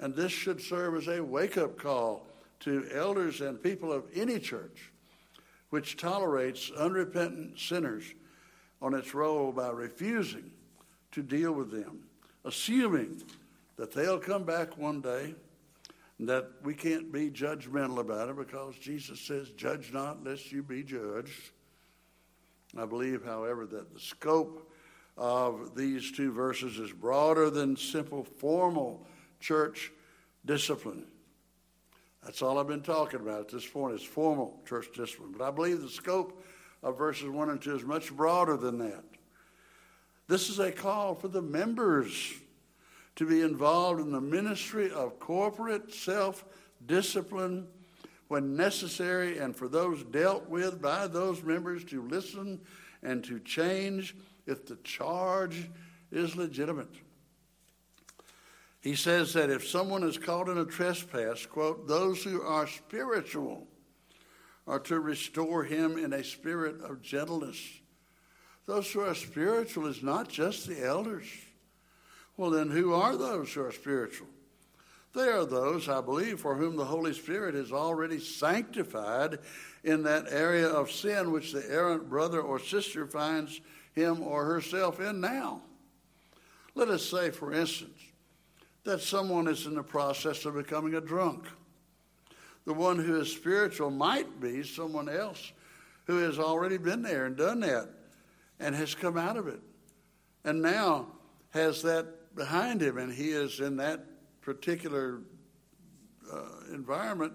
And 0.00 0.14
this 0.14 0.32
should 0.32 0.60
serve 0.60 0.96
as 0.96 1.08
a 1.08 1.22
wake 1.22 1.56
up 1.56 1.78
call 1.78 2.26
to 2.60 2.86
elders 2.92 3.40
and 3.40 3.62
people 3.62 3.92
of 3.92 4.04
any 4.14 4.38
church 4.38 4.90
which 5.70 5.96
tolerates 5.96 6.70
unrepentant 6.78 7.58
sinners 7.58 8.04
on 8.80 8.94
its 8.94 9.14
roll 9.14 9.50
by 9.50 9.68
refusing 9.70 10.50
to 11.10 11.22
deal 11.22 11.52
with 11.52 11.70
them, 11.70 12.04
assuming 12.44 13.22
that 13.76 13.92
they'll 13.92 14.18
come 14.18 14.44
back 14.44 14.76
one 14.78 15.00
day, 15.00 15.34
that 16.20 16.48
we 16.62 16.74
can't 16.74 17.12
be 17.12 17.30
judgmental 17.30 17.98
about 17.98 18.28
it 18.28 18.36
because 18.36 18.76
Jesus 18.76 19.20
says, 19.20 19.50
Judge 19.50 19.92
not 19.92 20.24
lest 20.24 20.52
you 20.52 20.62
be 20.62 20.82
judged. 20.82 21.50
I 22.76 22.86
believe, 22.86 23.24
however, 23.24 23.66
that 23.66 23.92
the 23.92 24.00
scope 24.00 24.70
of 25.16 25.74
these 25.76 26.10
two 26.12 26.32
verses 26.32 26.78
is 26.78 26.92
broader 26.92 27.50
than 27.50 27.76
simple 27.76 28.24
formal 28.24 29.06
church 29.40 29.92
discipline. 30.44 31.06
That's 32.24 32.42
all 32.42 32.58
I've 32.58 32.66
been 32.66 32.82
talking 32.82 33.20
about 33.20 33.40
at 33.40 33.48
this 33.48 33.66
point 33.66 33.94
is 33.94 34.02
formal 34.02 34.60
church 34.66 34.86
discipline. 34.94 35.34
But 35.36 35.46
I 35.46 35.50
believe 35.50 35.82
the 35.82 35.88
scope 35.88 36.42
of 36.82 36.96
verses 36.96 37.28
1 37.28 37.50
and 37.50 37.60
2 37.60 37.76
is 37.76 37.84
much 37.84 38.14
broader 38.14 38.56
than 38.56 38.78
that. 38.78 39.04
This 40.26 40.48
is 40.48 40.58
a 40.58 40.72
call 40.72 41.14
for 41.14 41.28
the 41.28 41.42
members 41.42 42.32
to 43.16 43.26
be 43.26 43.42
involved 43.42 44.00
in 44.00 44.12
the 44.12 44.20
ministry 44.20 44.90
of 44.90 45.18
corporate 45.20 45.92
self 45.92 46.44
discipline 46.86 47.66
when 48.28 48.56
necessary, 48.56 49.38
and 49.38 49.54
for 49.54 49.68
those 49.68 50.02
dealt 50.04 50.48
with 50.48 50.80
by 50.80 51.06
those 51.06 51.42
members 51.42 51.84
to 51.84 52.02
listen 52.02 52.60
and 53.02 53.22
to 53.24 53.38
change 53.40 54.16
if 54.46 54.66
the 54.66 54.76
charge 54.76 55.70
is 56.10 56.34
legitimate. 56.36 56.94
He 58.80 58.96
says 58.96 59.32
that 59.32 59.50
if 59.50 59.66
someone 59.66 60.02
is 60.02 60.18
caught 60.18 60.48
in 60.48 60.58
a 60.58 60.64
trespass, 60.64 61.46
quote, 61.46 61.88
those 61.88 62.22
who 62.22 62.42
are 62.42 62.66
spiritual 62.66 63.66
are 64.66 64.80
to 64.80 65.00
restore 65.00 65.64
him 65.64 65.96
in 65.98 66.12
a 66.12 66.24
spirit 66.24 66.80
of 66.82 67.02
gentleness. 67.02 67.58
Those 68.66 68.90
who 68.90 69.00
are 69.00 69.14
spiritual 69.14 69.86
is 69.86 70.02
not 70.02 70.28
just 70.28 70.66
the 70.66 70.84
elders. 70.84 71.26
Well, 72.36 72.50
then, 72.50 72.70
who 72.70 72.92
are 72.94 73.16
those 73.16 73.52
who 73.52 73.64
are 73.64 73.72
spiritual? 73.72 74.26
They 75.14 75.28
are 75.28 75.44
those, 75.44 75.88
I 75.88 76.00
believe, 76.00 76.40
for 76.40 76.56
whom 76.56 76.76
the 76.76 76.84
Holy 76.84 77.12
Spirit 77.12 77.54
is 77.54 77.70
already 77.70 78.18
sanctified 78.18 79.38
in 79.84 80.02
that 80.02 80.26
area 80.28 80.66
of 80.66 80.90
sin 80.90 81.30
which 81.30 81.52
the 81.52 81.64
errant 81.70 82.10
brother 82.10 82.40
or 82.40 82.58
sister 82.58 83.06
finds 83.06 83.60
him 83.94 84.20
or 84.22 84.44
herself 84.44 84.98
in 85.00 85.20
now. 85.20 85.62
Let 86.74 86.88
us 86.88 87.08
say, 87.08 87.30
for 87.30 87.52
instance, 87.52 88.00
that 88.82 89.00
someone 89.00 89.46
is 89.46 89.66
in 89.66 89.76
the 89.76 89.84
process 89.84 90.44
of 90.44 90.54
becoming 90.54 90.94
a 90.94 91.00
drunk. 91.00 91.46
The 92.66 92.74
one 92.74 92.98
who 92.98 93.20
is 93.20 93.30
spiritual 93.30 93.90
might 93.90 94.40
be 94.40 94.64
someone 94.64 95.08
else 95.08 95.52
who 96.06 96.18
has 96.18 96.40
already 96.40 96.78
been 96.78 97.02
there 97.02 97.26
and 97.26 97.36
done 97.36 97.60
that 97.60 97.88
and 98.58 98.74
has 98.74 98.94
come 98.94 99.16
out 99.16 99.36
of 99.36 99.46
it 99.46 99.60
and 100.44 100.60
now 100.60 101.06
has 101.50 101.82
that 101.82 102.06
behind 102.34 102.82
him, 102.82 102.98
and 102.98 103.12
he 103.12 103.30
is 103.30 103.60
in 103.60 103.76
that 103.76 104.04
particular 104.40 105.20
uh, 106.32 106.72
environment 106.72 107.32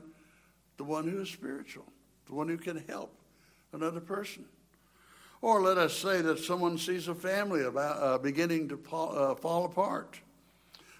the 0.78 0.84
one 0.84 1.08
who 1.08 1.22
is 1.22 1.30
spiritual, 1.30 1.86
the 2.28 2.34
one 2.34 2.48
who 2.48 2.58
can 2.58 2.84
help 2.88 3.14
another 3.74 4.00
person. 4.00 4.46
Or 5.42 5.62
let 5.62 5.78
us 5.78 5.94
say 5.94 6.22
that 6.22 6.40
someone 6.40 6.78
sees 6.78 7.08
a 7.08 7.16
family 7.16 7.64
about, 7.64 8.02
uh, 8.02 8.18
beginning 8.18 8.70
to 8.70 8.80
uh, 8.96 9.36
fall 9.36 9.66
apart. 9.66 10.20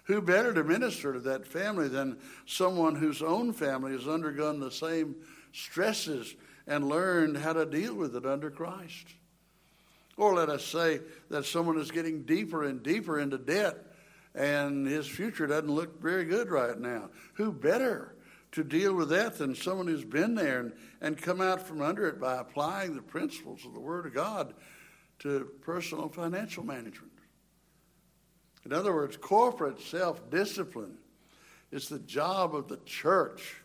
Who 0.04 0.20
better 0.22 0.52
to 0.54 0.64
minister 0.64 1.12
to 1.12 1.20
that 1.20 1.46
family 1.46 1.88
than 1.88 2.18
someone 2.46 2.96
whose 2.96 3.22
own 3.22 3.52
family 3.52 3.92
has 3.92 4.08
undergone 4.08 4.58
the 4.58 4.70
same 4.70 5.14
stresses 5.52 6.34
and 6.66 6.88
learned 6.88 7.36
how 7.36 7.52
to 7.52 7.66
deal 7.66 7.94
with 7.94 8.16
it 8.16 8.26
under 8.26 8.50
Christ? 8.50 9.06
Or 10.16 10.34
let 10.34 10.48
us 10.48 10.64
say 10.64 11.00
that 11.30 11.44
someone 11.44 11.78
is 11.78 11.90
getting 11.90 12.24
deeper 12.24 12.64
and 12.64 12.82
deeper 12.82 13.20
into 13.20 13.38
debt 13.38 13.89
and 14.34 14.86
his 14.86 15.06
future 15.06 15.46
doesn't 15.46 15.70
look 15.70 16.00
very 16.00 16.24
good 16.24 16.50
right 16.50 16.78
now. 16.78 17.10
Who 17.34 17.52
better 17.52 18.14
to 18.52 18.64
deal 18.64 18.94
with 18.94 19.10
that 19.10 19.38
than 19.38 19.54
someone 19.54 19.86
who's 19.86 20.04
been 20.04 20.34
there 20.34 20.60
and, 20.60 20.72
and 21.00 21.20
come 21.20 21.40
out 21.40 21.66
from 21.66 21.82
under 21.82 22.08
it 22.08 22.20
by 22.20 22.36
applying 22.36 22.94
the 22.94 23.02
principles 23.02 23.64
of 23.64 23.74
the 23.74 23.80
Word 23.80 24.06
of 24.06 24.14
God 24.14 24.54
to 25.20 25.50
personal 25.62 26.08
financial 26.08 26.64
management? 26.64 27.12
In 28.64 28.72
other 28.72 28.92
words, 28.92 29.16
corporate 29.16 29.80
self 29.80 30.30
discipline 30.30 30.98
is 31.70 31.88
the 31.88 31.98
job 31.98 32.54
of 32.54 32.68
the 32.68 32.78
church. 32.84 33.56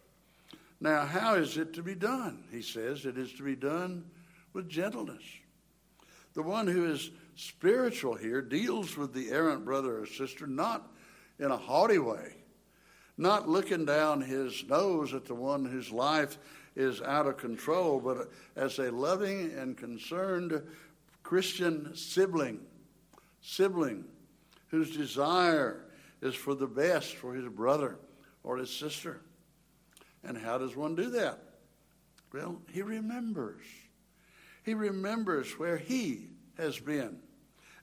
Now, 0.79 1.05
how 1.05 1.35
is 1.35 1.57
it 1.57 1.73
to 1.73 1.83
be 1.83 1.95
done? 1.95 2.43
He 2.51 2.61
says 2.61 3.05
it 3.05 3.17
is 3.17 3.33
to 3.33 3.43
be 3.43 3.55
done 3.55 4.05
with 4.53 4.69
gentleness. 4.69 5.23
The 6.33 6.43
one 6.43 6.67
who 6.67 6.91
is 6.91 7.11
spiritual 7.35 8.15
here 8.15 8.41
deals 8.41 8.97
with 8.97 9.13
the 9.13 9.29
errant 9.29 9.65
brother 9.65 9.99
or 9.99 10.05
sister 10.05 10.47
not 10.47 10.91
in 11.39 11.51
a 11.51 11.57
haughty 11.57 11.99
way, 11.99 12.35
not 13.17 13.47
looking 13.47 13.85
down 13.85 14.21
his 14.21 14.63
nose 14.67 15.13
at 15.13 15.25
the 15.25 15.35
one 15.35 15.65
whose 15.65 15.91
life 15.91 16.37
is 16.75 17.01
out 17.01 17.27
of 17.27 17.37
control, 17.37 17.99
but 17.99 18.31
as 18.55 18.79
a 18.79 18.91
loving 18.91 19.51
and 19.57 19.77
concerned 19.77 20.61
Christian 21.23 21.95
sibling, 21.95 22.59
sibling 23.41 24.05
whose 24.67 24.95
desire 24.95 25.85
is 26.21 26.35
for 26.35 26.55
the 26.55 26.67
best 26.67 27.15
for 27.15 27.33
his 27.33 27.47
brother 27.47 27.97
or 28.43 28.57
his 28.57 28.69
sister. 28.69 29.21
And 30.23 30.37
how 30.37 30.57
does 30.57 30.75
one 30.75 30.95
do 30.95 31.09
that? 31.11 31.39
Well, 32.33 32.61
he 32.71 32.81
remembers. 32.81 33.63
He 34.63 34.73
remembers 34.73 35.57
where 35.57 35.77
he 35.77 36.27
has 36.57 36.79
been. 36.79 37.19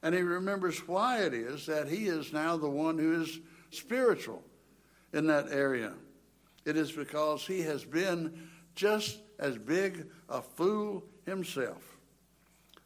And 0.02 0.14
he 0.14 0.22
remembers 0.22 0.86
why 0.88 1.20
it 1.20 1.32
is 1.32 1.66
that 1.66 1.88
he 1.88 2.06
is 2.06 2.32
now 2.32 2.56
the 2.56 2.68
one 2.68 2.98
who 2.98 3.22
is 3.22 3.38
spiritual 3.70 4.42
in 5.12 5.26
that 5.28 5.46
area. 5.50 5.92
It 6.64 6.76
is 6.76 6.92
because 6.92 7.46
he 7.46 7.62
has 7.62 7.84
been 7.84 8.48
just 8.74 9.18
as 9.38 9.58
big 9.58 10.06
a 10.28 10.42
fool 10.42 11.04
himself. 11.26 11.96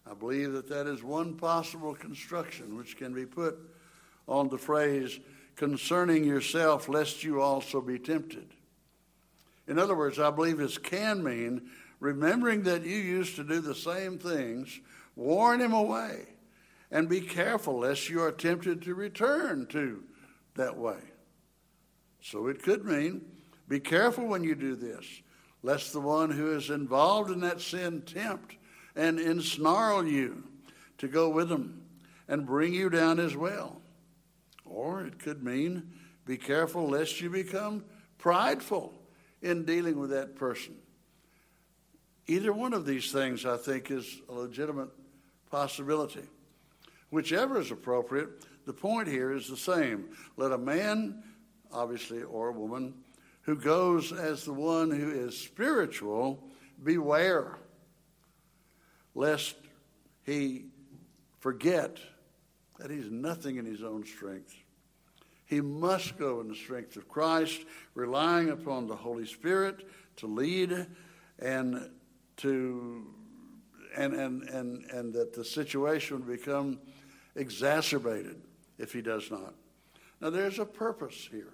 I 0.08 0.14
believe 0.14 0.52
that 0.52 0.68
that 0.68 0.86
is 0.86 1.02
one 1.02 1.34
possible 1.34 1.94
construction 1.94 2.76
which 2.76 2.96
can 2.96 3.12
be 3.12 3.26
put 3.26 3.58
on 4.28 4.48
the 4.48 4.58
phrase, 4.58 5.18
concerning 5.56 6.24
yourself, 6.24 6.88
lest 6.88 7.24
you 7.24 7.40
also 7.40 7.80
be 7.80 7.98
tempted. 7.98 8.48
In 9.68 9.78
other 9.78 9.96
words, 9.96 10.18
I 10.18 10.30
believe 10.30 10.58
this 10.58 10.78
can 10.78 11.22
mean 11.22 11.70
remembering 12.00 12.62
that 12.64 12.84
you 12.84 12.96
used 12.96 13.36
to 13.36 13.44
do 13.44 13.60
the 13.60 13.74
same 13.74 14.18
things, 14.18 14.80
warn 15.14 15.60
him 15.60 15.72
away, 15.72 16.26
and 16.90 17.08
be 17.08 17.20
careful 17.20 17.80
lest 17.80 18.08
you 18.08 18.22
are 18.22 18.32
tempted 18.32 18.82
to 18.82 18.94
return 18.94 19.66
to 19.66 20.02
that 20.54 20.76
way. 20.76 20.98
So 22.20 22.46
it 22.48 22.62
could 22.62 22.84
mean 22.84 23.24
be 23.68 23.80
careful 23.80 24.26
when 24.26 24.44
you 24.44 24.54
do 24.54 24.76
this, 24.76 25.04
lest 25.62 25.92
the 25.92 26.00
one 26.00 26.30
who 26.30 26.56
is 26.56 26.70
involved 26.70 27.30
in 27.30 27.40
that 27.40 27.60
sin 27.60 28.02
tempt 28.02 28.56
and 28.94 29.18
ensnarl 29.18 30.10
you 30.10 30.44
to 30.98 31.08
go 31.08 31.28
with 31.28 31.48
them 31.48 31.82
and 32.28 32.46
bring 32.46 32.72
you 32.72 32.88
down 32.88 33.20
as 33.20 33.36
well. 33.36 33.80
Or 34.64 35.04
it 35.04 35.18
could 35.18 35.42
mean 35.42 35.92
be 36.24 36.36
careful 36.36 36.88
lest 36.88 37.20
you 37.20 37.30
become 37.30 37.84
prideful 38.18 38.92
in 39.42 39.64
dealing 39.64 39.98
with 39.98 40.10
that 40.10 40.36
person. 40.36 40.74
Either 42.26 42.52
one 42.52 42.72
of 42.72 42.84
these 42.84 43.12
things, 43.12 43.46
I 43.46 43.56
think, 43.56 43.90
is 43.90 44.20
a 44.28 44.32
legitimate 44.32 44.88
possibility. 45.50 46.24
Whichever 47.10 47.60
is 47.60 47.70
appropriate, 47.70 48.44
the 48.66 48.72
point 48.72 49.08
here 49.08 49.32
is 49.32 49.48
the 49.48 49.56
same. 49.56 50.06
Let 50.36 50.52
a 50.52 50.58
man, 50.58 51.22
obviously, 51.72 52.22
or 52.22 52.48
a 52.48 52.52
woman, 52.52 52.94
who 53.42 53.56
goes 53.56 54.12
as 54.12 54.44
the 54.44 54.52
one 54.52 54.90
who 54.90 55.10
is 55.10 55.38
spiritual, 55.38 56.42
beware 56.82 57.58
lest 59.14 59.56
he 60.24 60.66
forget 61.38 61.98
that 62.78 62.90
he's 62.90 63.10
nothing 63.10 63.56
in 63.56 63.64
his 63.64 63.82
own 63.82 64.04
strength. 64.04 64.54
He 65.46 65.60
must 65.60 66.18
go 66.18 66.40
in 66.40 66.48
the 66.48 66.56
strength 66.56 66.96
of 66.96 67.08
Christ, 67.08 67.60
relying 67.94 68.50
upon 68.50 68.88
the 68.88 68.96
Holy 68.96 69.26
Spirit 69.26 69.88
to 70.16 70.26
lead 70.26 70.86
and 71.38 71.88
to 72.38 73.06
and 73.96 74.12
and 74.12 74.42
and, 74.48 74.84
and 74.90 75.14
that 75.14 75.32
the 75.32 75.44
situation 75.44 76.18
would 76.18 76.38
become 76.38 76.78
exacerbated 77.36 78.40
if 78.78 78.92
he 78.92 79.02
does 79.02 79.30
not. 79.30 79.54
Now 80.20 80.30
there's 80.30 80.58
a 80.58 80.64
purpose 80.64 81.28
here. 81.30 81.52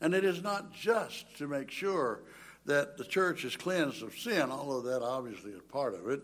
And 0.00 0.14
it 0.14 0.24
is 0.24 0.42
not 0.42 0.72
just 0.72 1.36
to 1.38 1.46
make 1.46 1.70
sure 1.70 2.22
that 2.64 2.96
the 2.98 3.04
church 3.04 3.44
is 3.44 3.56
cleansed 3.56 4.02
of 4.02 4.18
sin, 4.18 4.50
although 4.50 4.82
that 4.82 5.02
obviously 5.02 5.52
is 5.52 5.62
part 5.68 5.94
of 5.94 6.08
it. 6.08 6.20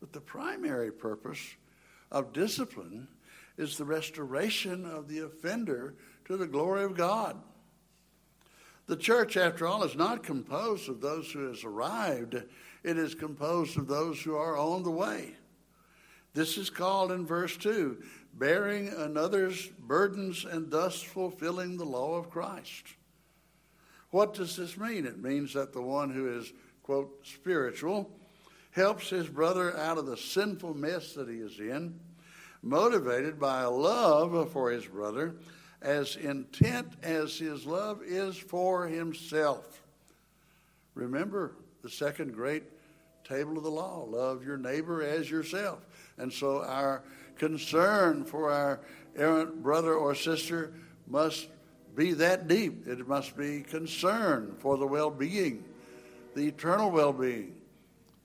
But 0.00 0.12
the 0.12 0.20
primary 0.20 0.90
purpose 0.90 1.40
of 2.10 2.32
discipline 2.32 3.08
is 3.56 3.76
the 3.76 3.84
restoration 3.84 4.84
of 4.84 5.08
the 5.08 5.20
offender 5.20 5.94
to 6.26 6.36
the 6.36 6.46
glory 6.46 6.84
of 6.84 6.96
God. 6.96 7.40
The 8.86 8.96
church, 8.96 9.36
after 9.36 9.66
all, 9.66 9.82
is 9.84 9.96
not 9.96 10.22
composed 10.22 10.88
of 10.88 11.00
those 11.00 11.30
who 11.30 11.48
has 11.48 11.64
arrived. 11.64 12.34
It 12.82 12.98
is 12.98 13.14
composed 13.14 13.78
of 13.78 13.86
those 13.86 14.20
who 14.20 14.34
are 14.34 14.58
on 14.58 14.82
the 14.82 14.90
way. 14.90 15.36
This 16.34 16.58
is 16.58 16.68
called 16.68 17.12
in 17.12 17.26
verse 17.26 17.56
2 17.56 18.02
bearing 18.36 18.88
another's 18.88 19.68
burdens 19.78 20.44
and 20.44 20.70
thus 20.70 21.00
fulfilling 21.00 21.76
the 21.76 21.84
law 21.84 22.16
of 22.16 22.30
Christ. 22.30 22.82
What 24.10 24.34
does 24.34 24.56
this 24.56 24.76
mean? 24.76 25.06
It 25.06 25.22
means 25.22 25.54
that 25.54 25.72
the 25.72 25.82
one 25.82 26.10
who 26.10 26.38
is, 26.38 26.52
quote, 26.82 27.24
spiritual 27.24 28.10
helps 28.72 29.10
his 29.10 29.28
brother 29.28 29.76
out 29.76 29.98
of 29.98 30.06
the 30.06 30.16
sinful 30.16 30.74
mess 30.74 31.12
that 31.12 31.28
he 31.28 31.36
is 31.36 31.60
in, 31.60 31.98
motivated 32.62 33.38
by 33.38 33.62
a 33.62 33.70
love 33.70 34.50
for 34.52 34.70
his 34.70 34.86
brother, 34.86 35.36
as 35.80 36.16
intent 36.16 36.88
as 37.02 37.38
his 37.38 37.66
love 37.66 38.02
is 38.04 38.36
for 38.36 38.86
himself. 38.88 39.82
Remember 40.94 41.52
the 41.82 41.90
second 41.90 42.34
great 42.34 42.64
table 43.24 43.56
of 43.56 43.64
the 43.64 43.70
law 43.70 44.04
love 44.08 44.44
your 44.44 44.56
neighbor 44.56 45.02
as 45.02 45.30
yourself. 45.30 45.86
And 46.18 46.32
so 46.32 46.62
our 46.62 47.02
concern 47.36 48.24
for 48.24 48.50
our 48.50 48.80
errant 49.16 49.62
brother 49.62 49.94
or 49.94 50.14
sister 50.14 50.72
must 51.06 51.48
be 51.94 52.12
that 52.14 52.48
deep. 52.48 52.86
It 52.86 53.06
must 53.06 53.36
be 53.36 53.62
concern 53.62 54.54
for 54.58 54.76
the 54.76 54.86
well 54.86 55.10
being, 55.10 55.64
the 56.34 56.46
eternal 56.46 56.90
well 56.90 57.12
being 57.12 57.54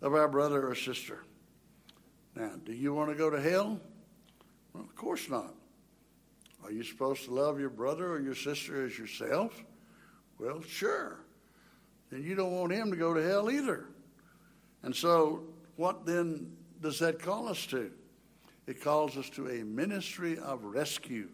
of 0.01 0.13
our 0.13 0.27
brother 0.27 0.67
or 0.67 0.75
sister. 0.75 1.23
Now, 2.35 2.51
do 2.65 2.73
you 2.73 2.93
want 2.93 3.09
to 3.09 3.15
go 3.15 3.29
to 3.29 3.41
hell? 3.41 3.79
Well, 4.73 4.83
of 4.83 4.95
course 4.95 5.29
not. 5.29 5.53
Are 6.63 6.71
you 6.71 6.83
supposed 6.83 7.25
to 7.25 7.33
love 7.33 7.59
your 7.59 7.69
brother 7.69 8.11
or 8.11 8.19
your 8.19 8.35
sister 8.35 8.85
as 8.85 8.97
yourself? 8.97 9.63
Well, 10.39 10.61
sure. 10.61 11.19
Then 12.11 12.23
you 12.23 12.35
don't 12.35 12.51
want 12.51 12.71
him 12.71 12.91
to 12.91 12.97
go 12.97 13.13
to 13.13 13.21
hell 13.21 13.51
either. 13.51 13.85
And 14.83 14.95
so, 14.95 15.43
what 15.75 16.05
then 16.05 16.51
does 16.81 16.99
that 16.99 17.19
call 17.19 17.47
us 17.47 17.65
to? 17.67 17.91
It 18.67 18.81
calls 18.81 19.17
us 19.17 19.29
to 19.31 19.49
a 19.49 19.63
ministry 19.63 20.37
of 20.37 20.63
rescue, 20.63 21.29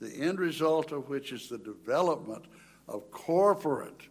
the 0.00 0.12
end 0.12 0.40
result 0.40 0.92
of 0.92 1.08
which 1.08 1.32
is 1.32 1.48
the 1.48 1.58
development 1.58 2.44
of 2.88 3.10
corporate 3.10 4.08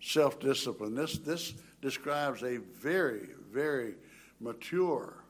self 0.00 0.38
discipline. 0.38 0.94
This, 0.94 1.18
this 1.18 1.54
describes 1.80 2.42
a 2.42 2.58
very, 2.58 3.28
very 3.50 3.94
mature 4.40 5.24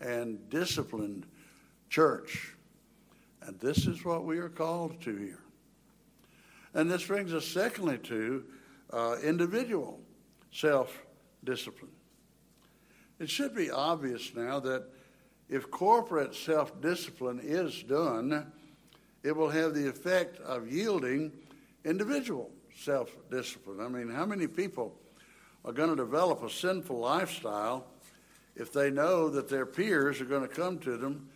and 0.00 0.48
disciplined 0.50 1.26
church. 1.88 2.54
And 3.42 3.58
this 3.60 3.86
is 3.86 4.04
what 4.04 4.24
we 4.24 4.38
are 4.38 4.48
called 4.48 5.00
to 5.02 5.16
here. 5.16 5.40
And 6.74 6.90
this 6.90 7.06
brings 7.06 7.32
us, 7.32 7.46
secondly, 7.46 7.98
to 7.98 8.44
uh, 8.92 9.16
individual 9.22 10.00
self 10.52 10.96
discipline. 11.48 11.90
It 13.18 13.30
should 13.30 13.54
be 13.54 13.70
obvious 13.70 14.34
now 14.34 14.60
that 14.60 14.84
if 15.48 15.70
corporate 15.70 16.34
self 16.34 16.80
discipline 16.80 17.40
is 17.42 17.82
done, 17.82 18.52
it 19.22 19.34
will 19.34 19.48
have 19.48 19.74
the 19.74 19.88
effect 19.88 20.38
of 20.40 20.70
yielding 20.70 21.32
individual 21.84 22.50
self 22.76 23.16
discipline. 23.30 23.80
I 23.80 23.88
mean, 23.88 24.10
how 24.10 24.26
many 24.26 24.46
people 24.46 24.94
are 25.64 25.72
going 25.72 25.90
to 25.90 25.96
develop 25.96 26.42
a 26.42 26.50
sinful 26.50 26.98
lifestyle 26.98 27.86
if 28.54 28.72
they 28.72 28.90
know 28.90 29.30
that 29.30 29.48
their 29.48 29.66
peers 29.66 30.20
are 30.20 30.26
going 30.26 30.46
to 30.46 30.54
come 30.54 30.78
to 30.80 30.96
them 30.96 31.28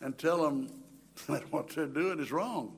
and 0.00 0.16
tell 0.16 0.42
them 0.42 0.68
that 1.28 1.52
what 1.52 1.68
they're 1.68 1.86
doing 1.86 2.20
is 2.20 2.32
wrong? 2.32 2.74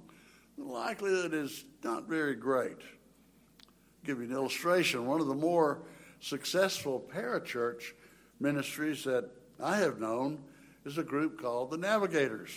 The 0.59 0.65
likelihood 0.65 1.35
is 1.35 1.65
not 1.85 2.09
very 2.09 2.35
great. 2.35 2.79
I'll 2.81 4.05
give 4.05 4.19
you 4.19 4.25
an 4.25 4.33
illustration. 4.33 5.07
One 5.07 5.21
of 5.21 5.29
the 5.29 5.35
more 5.35 5.83
successful 6.21 7.05
parachurch 7.13 7.93
ministries 8.39 9.05
that 9.05 9.31
I 9.63 9.77
have 9.79 10.01
known 10.01 10.43
is 10.85 10.99
a 10.99 11.03
group 11.03 11.41
called 11.41 11.71
the 11.71 11.79
Navigators. 11.79 12.51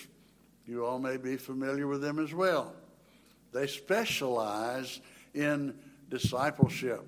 You 0.66 0.86
all 0.86 1.00
may 1.00 1.18
be 1.18 1.36
familiar 1.36 1.88
with 1.88 2.02
them 2.02 2.20
as 2.20 2.34
well. 2.34 2.74
They 3.52 3.68
specialize 3.68 5.02
in 5.34 5.76
discipleship. 6.10 7.06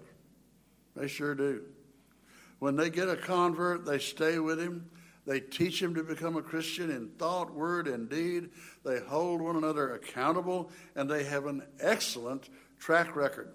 They 0.96 1.08
sure 1.08 1.36
do. 1.36 1.64
When 2.60 2.76
they 2.76 2.90
get 2.90 3.10
a 3.10 3.16
convert, 3.16 3.86
they 3.86 4.00
stay 4.00 4.40
with 4.40 4.60
him. 4.60 4.90
They 5.26 5.40
teach 5.40 5.82
him 5.82 5.96
to 5.96 6.04
become 6.04 6.38
a 6.38 6.42
Christian 6.42 6.92
in 6.92 7.10
thought, 7.18 7.54
word, 7.54 7.88
and 7.88 8.10
deed. 8.10 8.50
They 8.84 9.00
hold 9.00 9.42
one 9.42 9.56
another 9.56 9.96
accountable, 9.96 10.70
and 10.96 11.10
they 11.10 11.24
have 11.24 11.48
an 11.48 11.64
excellent 11.80 12.50
track 12.80 13.16
record. 13.16 13.52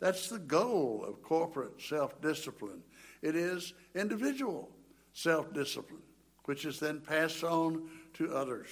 That's 0.00 0.28
the 0.28 0.38
goal 0.38 1.04
of 1.06 1.22
corporate 1.22 1.80
self 1.80 2.20
discipline. 2.20 2.82
It 3.22 3.34
is 3.34 3.74
individual 3.94 4.70
self 5.12 5.52
discipline, 5.52 6.02
which 6.44 6.64
is 6.64 6.78
then 6.78 7.00
passed 7.00 7.42
on 7.42 7.88
to 8.14 8.34
others. 8.34 8.68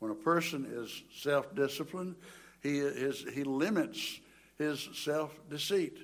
When 0.00 0.10
a 0.10 0.16
person 0.16 0.66
is 0.70 1.02
self 1.14 1.54
disciplined, 1.54 2.16
he, 2.62 2.78
is, 2.78 3.24
he 3.32 3.44
limits 3.44 4.20
his 4.58 4.88
self 4.94 5.38
deceit. 5.48 5.98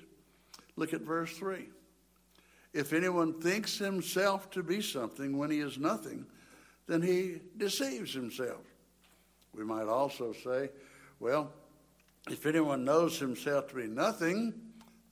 Look 0.76 0.92
at 0.92 1.00
verse 1.00 1.36
3. 1.36 1.68
If 2.72 2.92
anyone 2.92 3.40
thinks 3.40 3.78
himself 3.78 4.50
to 4.50 4.62
be 4.62 4.82
something 4.82 5.38
when 5.38 5.50
he 5.50 5.60
is 5.60 5.78
nothing, 5.78 6.26
then 6.86 7.00
he 7.00 7.40
deceives 7.56 8.12
himself. 8.12 8.60
We 9.54 9.64
might 9.64 9.88
also 9.88 10.32
say, 10.32 10.70
well, 11.18 11.52
if 12.28 12.46
anyone 12.46 12.84
knows 12.84 13.18
himself 13.18 13.68
to 13.68 13.76
be 13.76 13.86
nothing, 13.86 14.54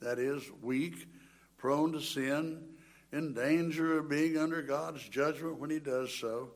that 0.01 0.19
is, 0.19 0.43
weak, 0.61 1.07
prone 1.57 1.93
to 1.93 2.01
sin, 2.01 2.61
in 3.11 3.33
danger 3.33 3.97
of 3.99 4.09
being 4.09 4.37
under 4.37 4.61
God's 4.61 5.07
judgment 5.07 5.57
when 5.57 5.69
he 5.69 5.79
does 5.79 6.13
so, 6.13 6.51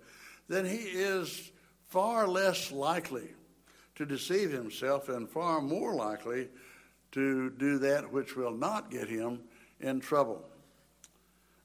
then 0.49 0.65
he 0.65 0.77
is 0.77 1.51
far 1.87 2.27
less 2.27 2.71
likely 2.71 3.29
to 3.95 4.05
deceive 4.05 4.51
himself 4.51 5.09
and 5.09 5.29
far 5.29 5.61
more 5.61 5.93
likely 5.93 6.49
to 7.11 7.49
do 7.51 7.79
that 7.79 8.11
which 8.11 8.35
will 8.35 8.51
not 8.51 8.91
get 8.91 9.07
him 9.07 9.39
in 9.79 9.99
trouble. 9.99 10.43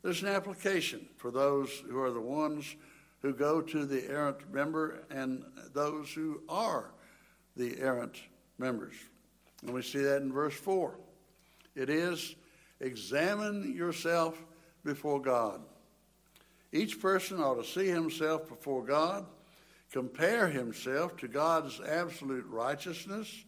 There's 0.02 0.22
an 0.22 0.28
application 0.28 1.08
for 1.16 1.30
those 1.30 1.70
who 1.88 2.00
are 2.00 2.12
the 2.12 2.20
ones 2.20 2.76
who 3.22 3.32
go 3.32 3.60
to 3.62 3.86
the 3.86 4.08
errant 4.08 4.52
member 4.52 5.04
and 5.10 5.44
those 5.72 6.12
who 6.12 6.42
are 6.48 6.92
the 7.56 7.80
errant 7.80 8.16
members. 8.58 8.94
And 9.62 9.72
we 9.72 9.82
see 9.82 10.00
that 10.00 10.22
in 10.22 10.32
verse 10.32 10.54
4. 10.54 10.94
It 11.74 11.90
is 11.90 12.34
examine 12.80 13.74
yourself 13.74 14.42
before 14.84 15.20
God. 15.20 15.60
Each 16.72 17.00
person 17.00 17.40
ought 17.40 17.54
to 17.54 17.64
see 17.64 17.86
himself 17.86 18.48
before 18.48 18.84
God, 18.84 19.26
compare 19.92 20.48
himself 20.48 21.16
to 21.18 21.28
God's 21.28 21.80
absolute 21.80 22.46
righteousness, 22.46 23.44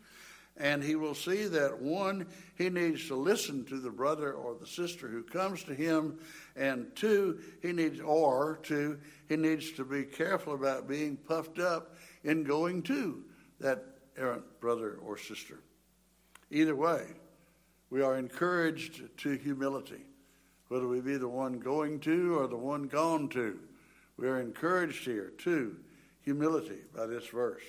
and 0.57 0.83
he 0.83 0.95
will 0.95 1.15
see 1.15 1.47
that 1.47 1.83
one, 1.83 2.27
he 2.57 2.71
needs 2.71 3.09
to 3.09 3.15
listen 3.15 3.65
to 3.67 3.79
the 3.79 3.91
brother 3.91 4.33
or 4.33 4.55
the 4.55 4.67
sister 4.67 5.09
who 5.09 5.23
comes 5.23 5.65
to 5.65 5.75
him, 5.75 6.19
and 6.55 6.87
two, 6.95 7.41
he 7.61 7.73
needs, 7.73 8.01
or 8.01 8.59
two, 8.63 8.99
he 9.29 9.37
needs 9.37 9.73
to 9.73 9.85
be 9.85 10.05
careful 10.05 10.55
about 10.55 10.89
being 10.89 11.17
puffed 11.17 11.59
up 11.59 11.97
in 12.25 12.45
going 12.45 12.83
to 12.85 13.23
that 13.61 13.96
errant 14.17 14.45
brother 14.61 14.99
or 15.05 15.17
sister. 15.17 15.59
Either 16.51 16.75
way, 16.75 17.05
we 17.91 18.03
are 18.03 18.17
encouraged 18.17 19.03
to 19.19 19.37
humility, 19.37 20.03
whether 20.69 20.89
we 20.89 21.01
be 21.01 21.17
the 21.17 21.29
one 21.29 21.59
going 21.59 22.01
to 22.01 22.39
or 22.39 22.47
the 22.47 22.57
one 22.57 22.85
gone 22.85 23.29
to. 23.31 23.59
We 24.17 24.29
are 24.29 24.41
encouraged 24.41 25.05
here 25.05 25.33
to 25.39 25.77
humility 26.23 26.81
by 26.95 27.07
this 27.07 27.27
verse. 27.27 27.63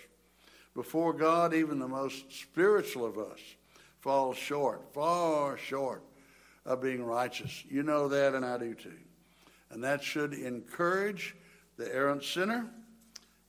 Before 0.73 1.13
God, 1.13 1.53
even 1.53 1.79
the 1.79 1.88
most 1.88 2.31
spiritual 2.31 3.05
of 3.05 3.17
us 3.17 3.39
falls 3.99 4.38
short, 4.38 4.93
far 4.93 5.57
short 5.57 6.03
of 6.65 6.81
being 6.81 7.03
righteous. 7.03 7.63
You 7.69 7.83
know 7.83 8.07
that, 8.07 8.36
and 8.36 8.45
I 8.45 8.57
do 8.57 8.73
too. 8.73 8.93
And 9.69 9.83
that 9.83 10.03
should 10.03 10.33
encourage 10.33 11.36
the 11.77 11.93
errant 11.93 12.23
sinner, 12.23 12.67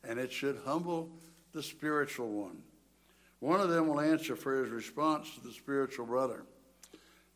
and 0.04 0.18
it 0.18 0.32
should 0.32 0.60
humble 0.64 1.10
the 1.52 1.62
spiritual 1.62 2.28
one. 2.28 2.62
One 3.40 3.60
of 3.60 3.68
them 3.68 3.88
will 3.88 4.00
answer 4.00 4.34
for 4.34 4.62
his 4.62 4.70
response 4.70 5.34
to 5.34 5.40
the 5.40 5.52
spiritual 5.52 6.06
brother, 6.06 6.44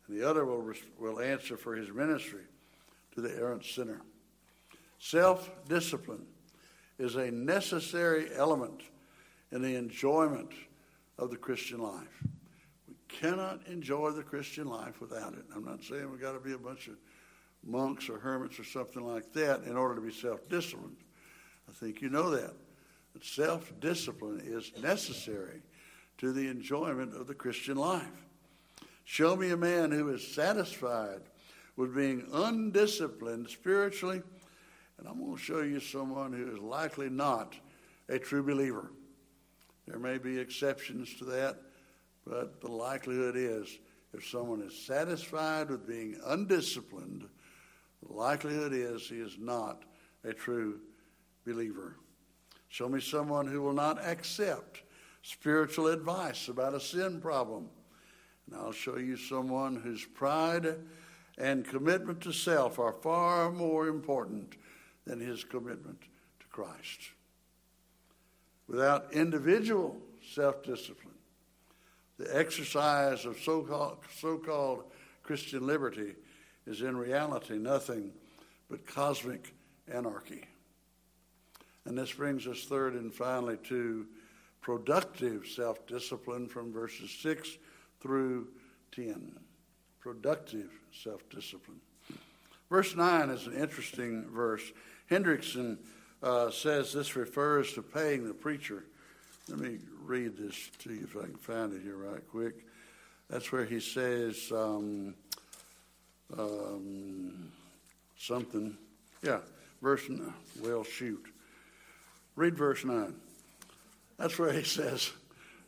and 0.07 0.19
the 0.19 0.29
other 0.29 0.45
will, 0.45 0.73
will 0.99 1.19
answer 1.19 1.55
for 1.55 1.75
his 1.75 1.91
ministry 1.91 2.43
to 3.15 3.21
the 3.21 3.33
errant 3.35 3.63
sinner. 3.65 4.01
Self 4.99 5.49
discipline 5.67 6.25
is 6.99 7.15
a 7.15 7.31
necessary 7.31 8.29
element 8.35 8.81
in 9.51 9.61
the 9.61 9.75
enjoyment 9.75 10.51
of 11.17 11.29
the 11.29 11.37
Christian 11.37 11.79
life. 11.79 12.23
We 12.87 12.95
cannot 13.07 13.65
enjoy 13.67 14.11
the 14.11 14.23
Christian 14.23 14.67
life 14.67 14.99
without 14.99 15.33
it. 15.33 15.45
I'm 15.55 15.63
not 15.63 15.83
saying 15.83 16.09
we've 16.09 16.21
got 16.21 16.33
to 16.33 16.39
be 16.39 16.53
a 16.53 16.57
bunch 16.57 16.87
of 16.87 16.95
monks 17.63 18.09
or 18.09 18.19
hermits 18.19 18.59
or 18.59 18.63
something 18.63 19.05
like 19.05 19.31
that 19.33 19.63
in 19.63 19.77
order 19.77 19.95
to 19.95 20.01
be 20.01 20.11
self 20.11 20.47
disciplined. 20.49 20.97
I 21.69 21.71
think 21.71 22.01
you 22.01 22.09
know 22.09 22.29
that. 22.31 22.53
Self 23.21 23.71
discipline 23.79 24.41
is 24.43 24.71
necessary 24.81 25.61
to 26.17 26.31
the 26.31 26.47
enjoyment 26.47 27.15
of 27.15 27.27
the 27.27 27.33
Christian 27.33 27.77
life. 27.77 28.25
Show 29.05 29.35
me 29.35 29.51
a 29.51 29.57
man 29.57 29.91
who 29.91 30.09
is 30.09 30.25
satisfied 30.25 31.21
with 31.75 31.95
being 31.95 32.27
undisciplined 32.31 33.49
spiritually, 33.49 34.21
and 34.97 35.07
I'm 35.07 35.19
going 35.19 35.35
to 35.35 35.41
show 35.41 35.61
you 35.61 35.79
someone 35.79 36.31
who 36.31 36.55
is 36.55 36.59
likely 36.59 37.09
not 37.09 37.55
a 38.09 38.19
true 38.19 38.43
believer. 38.43 38.91
There 39.87 39.99
may 39.99 40.17
be 40.17 40.39
exceptions 40.39 41.13
to 41.15 41.25
that, 41.25 41.57
but 42.25 42.61
the 42.61 42.71
likelihood 42.71 43.35
is 43.35 43.79
if 44.13 44.25
someone 44.27 44.61
is 44.61 44.79
satisfied 44.79 45.69
with 45.69 45.87
being 45.87 46.17
undisciplined, 46.25 47.27
the 48.07 48.13
likelihood 48.13 48.71
is 48.73 49.07
he 49.09 49.19
is 49.19 49.37
not 49.39 49.83
a 50.23 50.33
true 50.33 50.79
believer. 51.45 51.97
Show 52.69 52.87
me 52.87 53.01
someone 53.01 53.47
who 53.47 53.61
will 53.61 53.73
not 53.73 54.03
accept 54.03 54.82
spiritual 55.23 55.87
advice 55.87 56.49
about 56.49 56.75
a 56.75 56.79
sin 56.79 57.19
problem. 57.19 57.69
And 58.45 58.55
I'll 58.55 58.73
show 58.73 58.97
you 58.97 59.17
someone 59.17 59.77
whose 59.77 60.05
pride 60.05 60.75
and 61.37 61.65
commitment 61.65 62.21
to 62.21 62.33
self 62.33 62.77
are 62.77 62.93
far 63.01 63.51
more 63.51 63.87
important 63.87 64.55
than 65.05 65.19
his 65.19 65.43
commitment 65.43 66.01
to 66.01 66.45
Christ. 66.47 66.99
Without 68.67 69.13
individual 69.13 69.97
self 70.33 70.63
discipline, 70.63 71.13
the 72.17 72.37
exercise 72.37 73.25
of 73.25 73.39
so 73.39 73.63
called, 73.63 73.97
so-called 74.19 74.83
Christian 75.23 75.65
liberty 75.65 76.15
is 76.67 76.81
in 76.81 76.95
reality 76.95 77.57
nothing 77.57 78.11
but 78.69 78.85
cosmic 78.85 79.53
anarchy. 79.91 80.43
And 81.85 81.97
this 81.97 82.13
brings 82.13 82.47
us 82.47 82.63
third 82.63 82.93
and 82.93 83.13
finally 83.13 83.57
to 83.69 84.05
productive 84.63 85.45
self 85.45 85.85
discipline 85.85 86.47
from 86.47 86.73
verses 86.73 87.11
6 87.21 87.57
through 88.01 88.47
10. 88.95 89.33
Productive 89.99 90.71
self 91.03 91.29
discipline. 91.29 91.79
Verse 92.69 92.95
9 92.95 93.29
is 93.29 93.45
an 93.45 93.53
interesting 93.53 94.25
verse. 94.31 94.63
Hendriksen 95.11 95.77
uh, 96.23 96.49
says 96.49 96.93
this 96.93 97.15
refers 97.15 97.73
to 97.73 97.83
paying 97.83 98.27
the 98.27 98.33
preacher. 98.33 98.85
Let 99.49 99.59
me 99.59 99.77
read 100.03 100.37
this 100.37 100.69
to 100.79 100.93
you 100.93 101.03
if 101.03 101.17
I 101.17 101.25
can 101.25 101.35
find 101.35 101.73
it 101.73 101.81
here 101.83 101.97
right 101.97 102.21
quick. 102.31 102.65
That's 103.29 103.51
where 103.51 103.65
he 103.65 103.79
says 103.79 104.51
um, 104.51 105.13
um, 106.37 107.51
something. 108.17 108.77
Yeah, 109.21 109.39
verse, 109.81 110.09
well, 110.61 110.83
shoot. 110.83 111.25
Read 112.35 112.57
verse 112.57 112.83
9. 112.85 113.13
That's 114.17 114.37
where 114.37 114.53
he 114.53 114.63
says, 114.63 115.11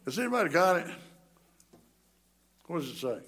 Has 0.05 0.19
anybody 0.19 0.49
got 0.49 0.77
it? 0.77 0.87
What 2.67 2.81
does 2.81 2.89
it 2.89 2.97
say? 2.97 3.19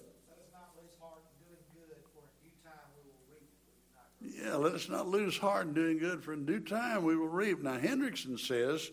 Yeah, 4.22 4.56
let 4.56 4.74
us 4.74 4.90
not 4.90 5.08
lose 5.08 5.38
heart 5.38 5.68
in 5.68 5.74
doing 5.74 5.98
good, 5.98 6.24
for 6.24 6.34
in 6.34 6.46
due 6.46 6.60
time 6.60 7.04
we 7.04 7.16
will 7.16 7.28
reap. 7.28 7.62
Now, 7.62 7.78
Hendriksen 7.78 8.40
says 8.40 8.92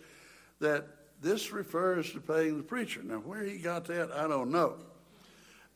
that 0.61 0.87
this 1.21 1.53
refers 1.53 2.13
to 2.13 2.21
paying 2.21 2.57
the 2.57 2.63
preacher. 2.63 3.03
Now, 3.03 3.19
where 3.19 3.43
he 3.43 3.59
got 3.59 3.85
that, 3.87 4.11
I 4.13 4.27
don't 4.29 4.51
know. 4.51 4.77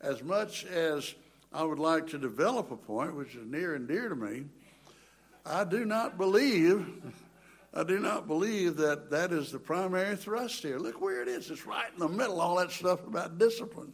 As 0.01 0.23
much 0.23 0.65
as 0.67 1.15
I 1.53 1.65
would 1.65 1.79
like 1.79 2.09
to 2.09 2.19
develop 2.19 2.71
a 2.71 2.77
point, 2.77 3.15
which 3.15 3.35
is 3.35 3.47
near 3.47 3.75
and 3.75 3.89
dear 3.89 4.09
to 4.09 4.17
me, 4.17 4.45
I 5.45 5.65
do 5.65 5.85
not 5.85 6.19
believe, 6.19 6.87
I 7.75 7.85
do 7.85 7.99
not 7.99 8.27
believe 8.27 8.77
that 8.77 9.11
that 9.11 9.33
is 9.33 9.53
the 9.53 9.59
primary 9.59 10.17
thrust 10.17 10.63
here. 10.63 10.79
Look 10.79 11.01
where 11.01 11.23
it 11.23 11.29
is. 11.29 11.51
It's 11.51 11.67
right 11.67 11.91
in 11.93 11.99
the 11.99 12.09
middle, 12.09 12.41
all 12.41 12.57
that 12.57 12.71
stuff 12.71 13.07
about 13.07 13.39
discipline. 13.39 13.93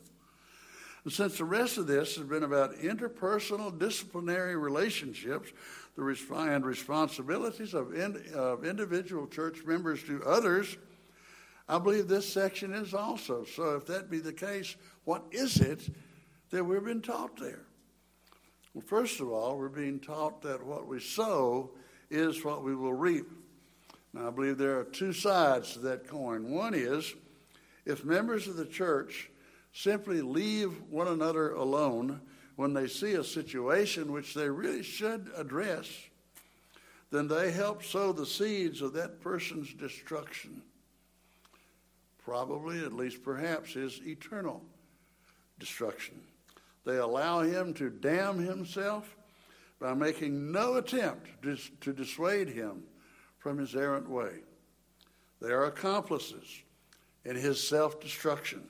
And 1.02 1.12
since 1.12 1.38
the 1.38 1.44
rest 1.44 1.76
of 1.76 1.86
this 1.86 2.16
has 2.16 2.24
been 2.24 2.44
about 2.44 2.76
interpersonal 2.76 3.76
disciplinary 3.76 4.56
relationships, 4.56 5.52
the 5.96 6.16
and 6.36 6.64
responsibilities 6.64 7.74
of, 7.74 7.94
in, 7.94 8.22
of 8.34 8.64
individual 8.64 9.26
church 9.26 9.64
members 9.64 10.02
to 10.04 10.22
others, 10.24 10.76
I 11.68 11.78
believe 11.78 12.08
this 12.08 12.30
section 12.30 12.72
is 12.72 12.94
also. 12.94 13.44
So, 13.44 13.76
if 13.76 13.86
that 13.86 14.10
be 14.10 14.18
the 14.18 14.32
case, 14.32 14.76
what 15.04 15.24
is 15.30 15.58
it 15.58 15.88
that 16.50 16.64
we've 16.64 16.84
been 16.84 17.02
taught 17.02 17.36
there? 17.38 17.66
Well, 18.72 18.84
first 18.86 19.20
of 19.20 19.30
all, 19.30 19.56
we're 19.56 19.68
being 19.68 20.00
taught 20.00 20.42
that 20.42 20.64
what 20.64 20.86
we 20.86 21.00
sow 21.00 21.70
is 22.10 22.44
what 22.44 22.64
we 22.64 22.74
will 22.74 22.92
reap. 22.92 23.26
Now, 24.14 24.28
I 24.28 24.30
believe 24.30 24.58
there 24.58 24.78
are 24.78 24.84
two 24.84 25.12
sides 25.12 25.72
to 25.72 25.80
that 25.80 26.06
coin. 26.06 26.50
One 26.50 26.72
is 26.72 27.12
if 27.84 28.04
members 28.04 28.46
of 28.46 28.56
the 28.56 28.64
church 28.64 29.28
simply 29.72 30.22
leave 30.22 30.70
one 30.88 31.08
another 31.08 31.52
alone 31.52 32.20
when 32.54 32.72
they 32.72 32.86
see 32.86 33.14
a 33.14 33.24
situation 33.24 34.12
which 34.12 34.32
they 34.32 34.48
really 34.48 34.84
should 34.84 35.32
address, 35.36 35.88
then 37.10 37.26
they 37.26 37.50
help 37.50 37.82
sow 37.82 38.12
the 38.12 38.24
seeds 38.24 38.80
of 38.82 38.92
that 38.92 39.20
person's 39.20 39.74
destruction. 39.74 40.62
Probably, 42.24 42.84
at 42.84 42.92
least 42.92 43.24
perhaps, 43.24 43.72
his 43.72 44.00
eternal 44.06 44.62
destruction. 45.58 46.20
They 46.86 46.98
allow 46.98 47.40
him 47.40 47.74
to 47.74 47.90
damn 47.90 48.38
himself 48.38 49.16
by 49.80 49.92
making 49.92 50.52
no 50.52 50.76
attempt 50.76 51.26
to 51.42 51.92
dissuade 51.92 52.48
him 52.48 52.84
from 53.44 53.58
his 53.58 53.76
errant 53.76 54.08
way. 54.08 54.38
They 55.42 55.50
are 55.50 55.66
accomplices 55.66 56.62
in 57.26 57.36
his 57.36 57.62
self 57.62 58.00
destruction. 58.00 58.62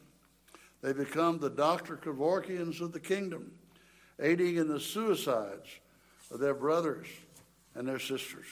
They 0.83 0.93
become 0.93 1.39
the 1.39 1.49
Dr. 1.49 1.97
Kevorkians 1.97 2.81
of 2.81 2.91
the 2.91 2.99
kingdom 2.99 3.53
aiding 4.21 4.57
in 4.57 4.67
the 4.67 4.81
suicides 4.81 5.69
of 6.33 6.41
their 6.41 6.55
brothers 6.55 7.07
and 7.77 7.87
their 7.87 8.01
sisters. 8.01 8.47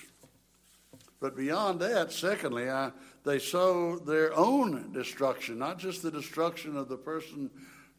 But 1.18 1.36
beyond 1.36 1.80
that, 1.80 2.12
secondly, 2.12 2.70
I, 2.70 2.92
they 3.24 3.40
sow 3.40 3.98
their 3.98 4.32
own 4.32 4.92
destruction, 4.92 5.58
not 5.58 5.80
just 5.80 6.02
the 6.02 6.10
destruction 6.12 6.76
of 6.76 6.88
the 6.88 6.96
person 6.96 7.50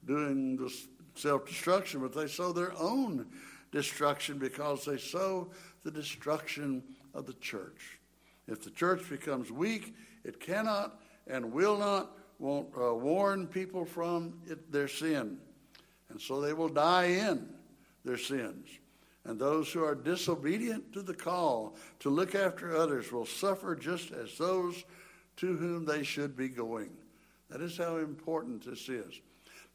doing 0.06 0.56
the 0.56 0.74
self 1.16 1.46
destruction, 1.46 2.00
but 2.00 2.16
they 2.16 2.28
sow 2.28 2.54
their 2.54 2.72
own 2.80 3.28
destruction 3.74 4.38
because 4.38 4.86
they 4.86 4.98
sow 4.98 5.52
the 5.84 5.92
destruction 5.92 6.84
of 7.14 7.26
the 7.26 7.34
church. 7.34 8.00
If 8.48 8.64
the 8.64 8.72
church 8.72 9.10
becomes 9.10 9.52
weak, 9.52 9.96
it 10.24 10.40
cannot 10.40 11.00
and 11.28 11.52
will 11.52 11.78
not 11.78 12.18
won't, 12.40 12.68
uh, 12.78 12.94
warn 12.94 13.48
people 13.48 13.86
from 13.86 14.34
it, 14.48 14.72
their 14.72 14.88
sin. 14.88 15.38
And 16.10 16.20
so 16.20 16.42
they 16.42 16.54
will 16.54 16.70
die 16.70 17.06
in 17.06 17.48
their 18.04 18.18
sins. 18.18 18.68
And 19.26 19.40
those 19.40 19.72
who 19.72 19.84
are 19.84 19.96
disobedient 19.96 20.92
to 20.94 21.02
the 21.02 21.14
call 21.14 21.78
to 22.00 22.10
look 22.10 22.36
after 22.36 22.76
others 22.76 23.12
will 23.12 23.26
suffer 23.26 23.76
just 23.76 24.12
as 24.12 24.38
those 24.38 24.84
to 25.38 25.56
whom 25.56 25.86
they 25.86 26.04
should 26.04 26.36
be 26.36 26.50
going. 26.50 26.90
That 27.50 27.62
is 27.62 27.78
how 27.78 27.98
important 27.98 28.66
this 28.66 28.90
is. 28.90 29.22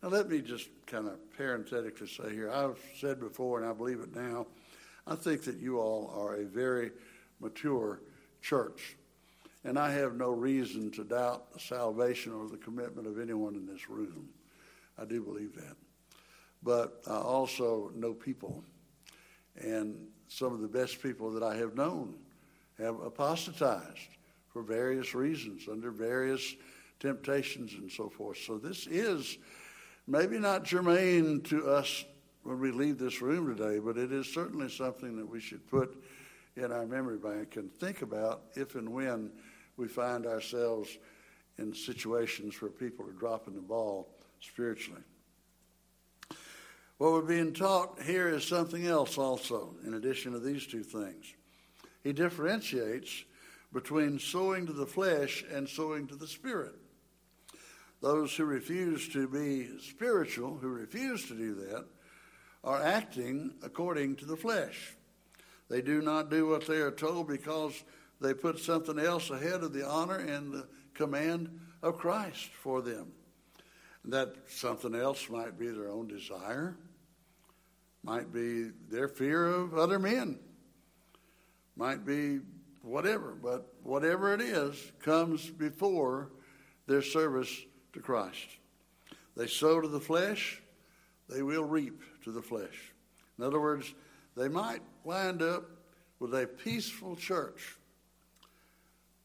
Now, 0.02 0.11
let 0.11 0.28
me 0.28 0.42
just 0.42 0.68
kind 0.87 1.09
of 1.09 1.18
parenthetically 1.37 2.07
say 2.07 2.31
here 2.31 2.50
I've 2.50 2.78
said 3.00 3.18
before, 3.18 3.61
and 3.61 3.68
I 3.68 3.72
believe 3.72 4.00
it 4.00 4.14
now, 4.14 4.46
I 5.07 5.14
think 5.14 5.42
that 5.44 5.57
you 5.57 5.81
all 5.81 6.12
are 6.14 6.37
a 6.37 6.44
very 6.44 6.92
mature 7.40 8.00
church. 8.42 8.96
And 9.64 9.79
I 9.79 9.90
have 9.92 10.14
no 10.14 10.31
reason 10.31 10.90
to 10.92 11.05
doubt 11.05 11.53
the 11.53 11.61
salvation 11.61 12.33
or 12.33 12.48
the 12.48 12.57
commitment 12.57 13.07
of 13.07 13.18
anyone 13.18 13.55
in 13.55 13.66
this 13.66 13.88
room. 13.90 14.29
I 14.98 15.05
do 15.05 15.22
believe 15.22 15.55
that 15.57 15.77
but 16.62 17.03
I 17.07 17.16
also 17.16 17.90
know 17.94 18.12
people. 18.12 18.62
And 19.57 19.96
some 20.29 20.53
of 20.53 20.61
the 20.61 20.68
best 20.68 21.03
people 21.03 21.31
that 21.33 21.42
I 21.42 21.57
have 21.57 21.74
known 21.74 22.14
have 22.79 23.01
apostatized 23.01 24.09
for 24.53 24.62
various 24.62 25.14
reasons, 25.14 25.68
under 25.70 25.90
various 25.90 26.55
temptations 27.01 27.74
and 27.74 27.90
so 27.90 28.09
forth. 28.09 28.38
So 28.38 28.59
this 28.59 28.87
is 28.87 29.38
maybe 30.07 30.38
not 30.38 30.64
germane 30.64 31.42
to 31.42 31.68
us 31.68 32.05
when 32.42 32.61
we 32.61 32.70
leave 32.70 32.98
this 32.98 33.20
room 33.20 33.55
today, 33.55 33.79
but 33.79 33.96
it 33.96 34.12
is 34.12 34.33
certainly 34.33 34.68
something 34.68 35.16
that 35.16 35.29
we 35.29 35.40
should 35.40 35.68
put 35.68 36.03
in 36.59 36.73
our 36.73 36.87
memory 36.87 37.18
bank 37.18 37.57
and 37.57 37.73
think 37.73 38.03
about 38.03 38.42
if 38.55 38.75
and 38.75 38.88
when 38.88 39.31
we 39.77 39.88
find 39.88 40.27
ourselves 40.27 40.88
in 41.59 41.75
situations 41.75 42.61
where 42.61 42.71
people 42.71 43.07
are 43.07 43.12
dropping 43.12 43.55
the 43.55 43.61
ball 43.61 44.09
spiritually. 44.40 45.03
What 46.99 47.12
we're 47.12 47.23
being 47.23 47.53
taught 47.53 48.03
here 48.03 48.29
is 48.29 48.44
something 48.44 48.87
else 48.87 49.18
also, 49.18 49.77
in 49.87 49.94
addition 49.94 50.33
to 50.33 50.40
these 50.40 50.66
two 50.66 50.83
things. 50.83 51.33
He 52.03 52.12
differentiates 52.12 53.25
between 53.73 54.18
sowing 54.18 54.66
to 54.66 54.73
the 54.73 54.87
flesh 54.87 55.44
and 55.53 55.68
sowing 55.68 56.07
to 56.09 56.16
the 56.16 56.27
spirit. 56.27 56.75
Those 58.01 58.35
who 58.35 58.44
refuse 58.44 59.09
to 59.11 59.29
be 59.29 59.68
spiritual, 59.81 60.59
who 60.59 60.68
refuse 60.68 61.27
to 61.29 61.35
do 61.35 61.55
that, 61.55 61.85
are 62.64 62.83
acting 62.83 63.55
according 63.62 64.16
to 64.16 64.25
the 64.25 64.37
flesh. 64.37 64.97
They 65.68 65.83
do 65.83 66.00
not 66.00 66.31
do 66.31 66.48
what 66.48 66.66
they 66.66 66.78
are 66.78 66.90
told 66.90 67.28
because 67.28 67.85
they 68.20 68.35
put 68.35 68.59
something 68.59 68.98
else 68.98 69.31
ahead 69.31 69.62
of 69.62 69.72
the 69.72 69.87
honor 69.87 70.16
and 70.16 70.52
the 70.52 70.66
command 70.94 71.61
of 71.83 71.98
Christ 71.98 72.50
for 72.62 72.83
them. 72.83 73.12
That 74.04 74.35
something 74.48 74.94
else 74.94 75.28
might 75.28 75.59
be 75.59 75.68
their 75.68 75.90
own 75.90 76.09
desire, 76.09 76.76
might 78.02 78.33
be 78.33 78.70
their 78.90 79.09
fear 79.09 79.46
of 79.46 79.76
other 79.76 79.98
men, 79.98 80.38
might 81.76 82.07
be 82.07 82.40
whatever, 82.83 83.37
but 83.40 83.74
whatever 83.83 84.33
it 84.33 84.40
is 84.40 84.92
comes 85.02 85.50
before 85.50 86.31
their 86.87 87.02
service 87.02 87.54
to 87.92 88.00
Christ. 88.00 88.48
They 89.37 89.46
sow 89.46 89.81
to 89.81 89.88
the 89.88 90.00
flesh, 90.00 90.62
they 91.28 91.42
will 91.42 91.64
reap 91.64 92.02
to 92.24 92.33
the 92.33 92.42
flesh. 92.42 92.92
In 93.38 93.44
other 93.44 93.61
words, 93.61 93.94
they 94.38 94.48
might 94.48 94.83
wind 95.05 95.42
up 95.42 95.64
with 96.20 96.33
a 96.35 96.46
peaceful 96.46 97.16
church, 97.16 97.77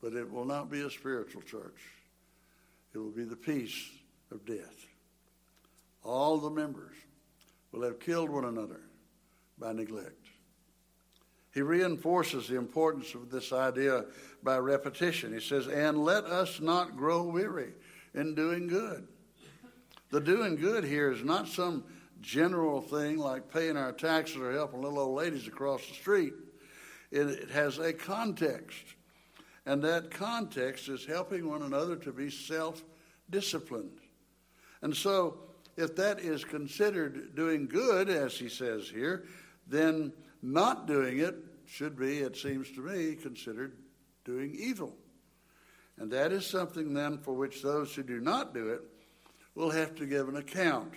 but 0.01 0.13
it 0.13 0.29
will 0.29 0.45
not 0.45 0.71
be 0.71 0.81
a 0.81 0.89
spiritual 0.89 1.41
church. 1.43 1.79
It 2.93 2.97
will 2.97 3.11
be 3.11 3.23
the 3.23 3.35
peace 3.35 3.89
of 4.31 4.45
death. 4.45 4.87
All 6.03 6.37
the 6.37 6.49
members 6.49 6.95
will 7.71 7.83
have 7.83 7.99
killed 7.99 8.29
one 8.29 8.45
another 8.45 8.81
by 9.57 9.71
neglect. 9.71 10.27
He 11.53 11.61
reinforces 11.61 12.47
the 12.47 12.57
importance 12.57 13.13
of 13.13 13.29
this 13.29 13.53
idea 13.53 14.05
by 14.41 14.57
repetition. 14.57 15.33
He 15.33 15.39
says, 15.39 15.67
And 15.67 16.03
let 16.03 16.25
us 16.25 16.59
not 16.59 16.97
grow 16.97 17.23
weary 17.23 17.73
in 18.15 18.33
doing 18.33 18.67
good. 18.67 19.07
The 20.09 20.19
doing 20.19 20.55
good 20.55 20.83
here 20.83 21.11
is 21.11 21.23
not 21.23 21.47
some 21.47 21.83
general 22.23 22.81
thing 22.81 23.17
like 23.17 23.51
paying 23.51 23.77
our 23.77 23.91
taxes 23.91 24.37
or 24.37 24.51
helping 24.51 24.81
little 24.81 24.99
old 24.99 25.17
ladies 25.17 25.45
across 25.47 25.85
the 25.85 25.93
street. 25.93 26.33
It, 27.11 27.27
it 27.27 27.51
has 27.51 27.77
a 27.77 27.93
context. 27.93 28.83
And 29.65 29.83
that 29.83 30.09
context 30.09 30.89
is 30.89 31.05
helping 31.05 31.47
one 31.47 31.61
another 31.61 31.95
to 31.97 32.11
be 32.11 32.31
self 32.31 32.83
disciplined. 33.29 33.99
And 34.81 34.95
so 34.95 35.37
if 35.77 35.95
that 35.97 36.19
is 36.19 36.43
considered 36.43 37.35
doing 37.35 37.67
good, 37.67 38.09
as 38.09 38.33
he 38.37 38.49
says 38.49 38.89
here, 38.89 39.25
then 39.67 40.11
not 40.41 40.87
doing 40.87 41.19
it 41.19 41.35
should 41.65 41.97
be, 41.97 42.19
it 42.19 42.35
seems 42.35 42.69
to 42.71 42.81
me, 42.81 43.15
considered 43.15 43.77
doing 44.25 44.55
evil. 44.57 44.95
And 45.97 46.11
that 46.11 46.31
is 46.31 46.45
something 46.45 46.93
then 46.93 47.17
for 47.17 47.33
which 47.33 47.61
those 47.61 47.93
who 47.93 48.03
do 48.03 48.19
not 48.19 48.53
do 48.53 48.69
it 48.69 48.81
will 49.55 49.69
have 49.69 49.95
to 49.95 50.05
give 50.05 50.27
an 50.27 50.37
account 50.37 50.93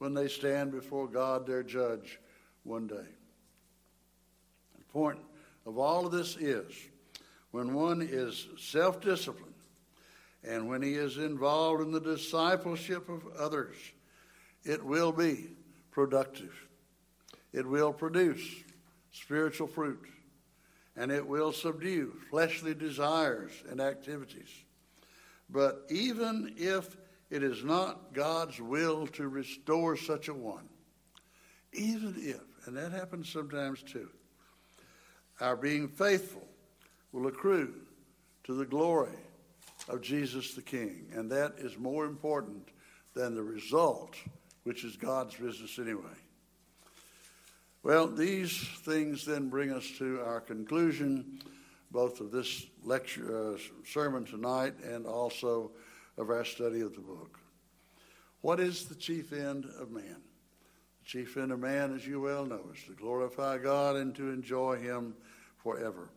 when 0.00 0.14
they 0.14 0.28
stand 0.28 0.72
before 0.72 1.06
God, 1.06 1.46
their 1.46 1.62
judge, 1.62 2.18
one 2.64 2.86
day. 2.86 2.96
The 4.78 4.84
point 4.92 5.18
of 5.66 5.78
all 5.78 6.06
of 6.06 6.12
this 6.12 6.36
is 6.36 6.72
when 7.50 7.74
one 7.74 8.00
is 8.02 8.48
self 8.58 9.00
disciplined 9.00 9.54
and 10.42 10.68
when 10.68 10.80
he 10.80 10.94
is 10.94 11.18
involved 11.18 11.82
in 11.82 11.92
the 11.92 12.00
discipleship 12.00 13.08
of 13.08 13.22
others 13.38 13.76
it 14.64 14.84
will 14.84 15.12
be 15.12 15.48
productive. 15.90 16.54
It 17.52 17.66
will 17.66 17.92
produce 17.92 18.42
spiritual 19.12 19.66
fruit. 19.66 20.06
And 20.96 21.10
it 21.10 21.26
will 21.26 21.52
subdue 21.52 22.14
fleshly 22.30 22.74
desires 22.74 23.52
and 23.70 23.80
activities. 23.80 24.50
But 25.48 25.86
even 25.88 26.54
if 26.56 26.96
it 27.30 27.42
is 27.42 27.62
not 27.64 28.12
God's 28.12 28.60
will 28.60 29.06
to 29.08 29.28
restore 29.28 29.96
such 29.96 30.28
a 30.28 30.34
one, 30.34 30.68
even 31.72 32.14
if, 32.18 32.40
and 32.66 32.76
that 32.76 32.92
happens 32.92 33.28
sometimes 33.28 33.82
too, 33.82 34.08
our 35.40 35.56
being 35.56 35.88
faithful 35.88 36.46
will 37.12 37.26
accrue 37.28 37.74
to 38.44 38.54
the 38.54 38.66
glory 38.66 39.16
of 39.88 40.02
Jesus 40.02 40.54
the 40.54 40.62
King. 40.62 41.06
And 41.14 41.30
that 41.30 41.54
is 41.58 41.78
more 41.78 42.04
important 42.04 42.68
than 43.14 43.34
the 43.34 43.42
result, 43.42 44.16
which 44.64 44.84
is 44.84 44.96
God's 44.96 45.34
business 45.34 45.78
anyway. 45.78 46.02
Well, 47.82 48.06
these 48.06 48.58
things 48.82 49.24
then 49.24 49.48
bring 49.48 49.72
us 49.72 49.88
to 49.98 50.20
our 50.20 50.40
conclusion, 50.40 51.40
both 51.90 52.20
of 52.20 52.30
this 52.30 52.66
lecture, 52.84 53.54
uh, 53.54 53.58
sermon 53.86 54.24
tonight 54.24 54.74
and 54.84 55.06
also 55.06 55.70
of 56.20 56.28
our 56.28 56.44
study 56.44 56.82
of 56.82 56.94
the 56.94 57.00
book. 57.00 57.40
What 58.42 58.60
is 58.60 58.84
the 58.84 58.94
chief 58.94 59.32
end 59.32 59.64
of 59.78 59.90
man? 59.90 60.20
The 61.02 61.06
chief 61.06 61.38
end 61.38 61.50
of 61.50 61.58
man, 61.58 61.94
as 61.94 62.06
you 62.06 62.20
well 62.20 62.44
know, 62.44 62.60
is 62.74 62.84
to 62.84 62.92
glorify 62.92 63.56
God 63.56 63.96
and 63.96 64.14
to 64.16 64.30
enjoy 64.30 64.76
Him 64.76 65.14
forever. 65.56 66.10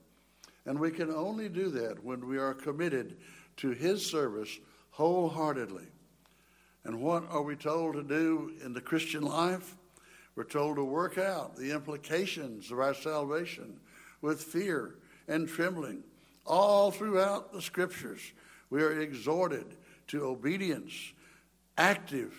And 0.66 0.78
we 0.78 0.92
can 0.92 1.10
only 1.10 1.48
do 1.48 1.70
that 1.70 2.04
when 2.04 2.28
we 2.28 2.38
are 2.38 2.54
committed 2.54 3.16
to 3.58 3.70
His 3.72 4.06
service 4.06 4.60
wholeheartedly. 4.92 5.88
And 6.84 7.02
what 7.02 7.24
are 7.30 7.42
we 7.42 7.56
told 7.56 7.96
to 7.96 8.04
do 8.04 8.52
in 8.64 8.74
the 8.74 8.82
Christian 8.82 9.24
life? 9.24 9.76
We're 10.36 10.44
told 10.44 10.76
to 10.76 10.84
work 10.84 11.18
out 11.18 11.56
the 11.56 11.72
implications 11.72 12.72
of 12.72 12.80
our 12.80 12.94
salvation 12.94 13.80
with 14.22 14.44
fear 14.44 14.96
and 15.30 15.48
trembling. 15.48 16.04
All 16.46 16.92
throughout 16.92 17.54
the 17.54 17.62
scriptures, 17.62 18.20
we 18.70 18.82
are 18.82 19.00
exhorted 19.00 19.78
to 20.08 20.26
obedience, 20.26 21.14
active 21.78 22.34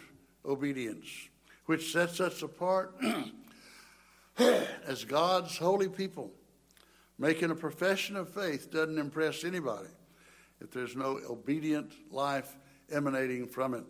obedience, 0.44 1.08
which 1.66 1.92
sets 1.92 2.20
us 2.20 2.42
apart 2.42 2.94
as 4.86 5.04
God's 5.04 5.56
holy 5.56 5.88
people. 5.88 6.30
Making 7.18 7.50
a 7.50 7.54
profession 7.54 8.16
of 8.16 8.28
faith 8.28 8.70
doesn't 8.70 8.98
impress 8.98 9.44
anybody 9.44 9.88
if 10.60 10.70
there's 10.70 10.96
no 10.96 11.20
obedient 11.28 11.92
life 12.10 12.56
emanating 12.90 13.46
from 13.46 13.74
it. 13.74 13.86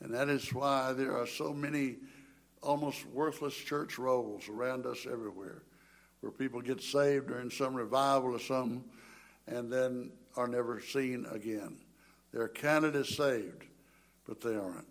And 0.00 0.14
that 0.14 0.28
is 0.28 0.52
why 0.54 0.92
there 0.92 1.16
are 1.16 1.26
so 1.26 1.52
many 1.52 1.96
almost 2.62 3.04
worthless 3.06 3.54
church 3.54 3.98
rolls 3.98 4.48
around 4.48 4.86
us 4.86 5.06
everywhere, 5.10 5.62
where 6.20 6.32
people 6.32 6.60
get 6.60 6.80
saved 6.80 7.28
during 7.28 7.50
some 7.50 7.74
revival 7.74 8.34
or 8.34 8.40
something 8.40 8.84
and 9.46 9.72
then 9.72 10.10
are 10.36 10.48
never 10.48 10.80
seen 10.80 11.26
again. 11.30 11.76
They're 12.32 12.48
counted 12.48 12.94
as 12.94 13.08
saved, 13.08 13.64
but 14.26 14.40
they 14.40 14.54
aren't. 14.54 14.86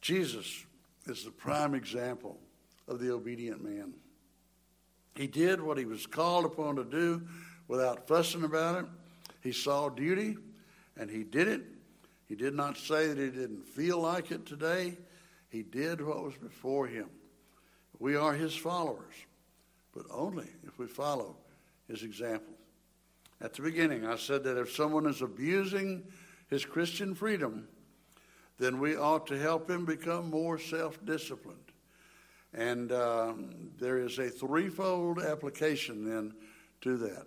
Jesus 0.00 0.64
is 1.06 1.24
the 1.24 1.30
prime 1.30 1.74
example 1.74 2.38
of 2.88 2.98
the 2.98 3.12
obedient 3.12 3.62
man. 3.62 3.94
He 5.14 5.26
did 5.26 5.60
what 5.60 5.78
he 5.78 5.84
was 5.84 6.06
called 6.06 6.44
upon 6.44 6.76
to 6.76 6.84
do 6.84 7.22
without 7.68 8.08
fussing 8.08 8.44
about 8.44 8.84
it. 8.84 8.86
He 9.40 9.52
saw 9.52 9.88
duty 9.88 10.36
and 10.96 11.10
he 11.10 11.22
did 11.22 11.48
it. 11.48 11.62
He 12.26 12.34
did 12.34 12.54
not 12.54 12.76
say 12.76 13.08
that 13.08 13.18
he 13.18 13.30
didn't 13.30 13.66
feel 13.68 14.00
like 14.00 14.30
it 14.30 14.46
today. 14.46 14.96
He 15.48 15.62
did 15.62 16.00
what 16.00 16.22
was 16.22 16.34
before 16.36 16.86
him. 16.86 17.08
We 17.98 18.16
are 18.16 18.32
his 18.32 18.54
followers, 18.54 19.14
but 19.94 20.06
only 20.10 20.48
if 20.66 20.78
we 20.78 20.86
follow 20.86 21.36
his 21.88 22.02
example. 22.02 22.51
At 23.42 23.54
the 23.54 23.62
beginning, 23.62 24.06
I 24.06 24.16
said 24.16 24.44
that 24.44 24.56
if 24.56 24.70
someone 24.70 25.04
is 25.04 25.20
abusing 25.20 26.04
his 26.48 26.64
Christian 26.64 27.12
freedom, 27.12 27.66
then 28.58 28.78
we 28.78 28.94
ought 28.94 29.26
to 29.26 29.38
help 29.38 29.68
him 29.68 29.84
become 29.84 30.30
more 30.30 30.60
self 30.60 31.04
disciplined. 31.04 31.58
And 32.54 32.92
um, 32.92 33.72
there 33.80 33.98
is 33.98 34.20
a 34.20 34.28
threefold 34.28 35.18
application 35.18 36.08
then 36.08 36.34
to 36.82 36.96
that. 36.98 37.26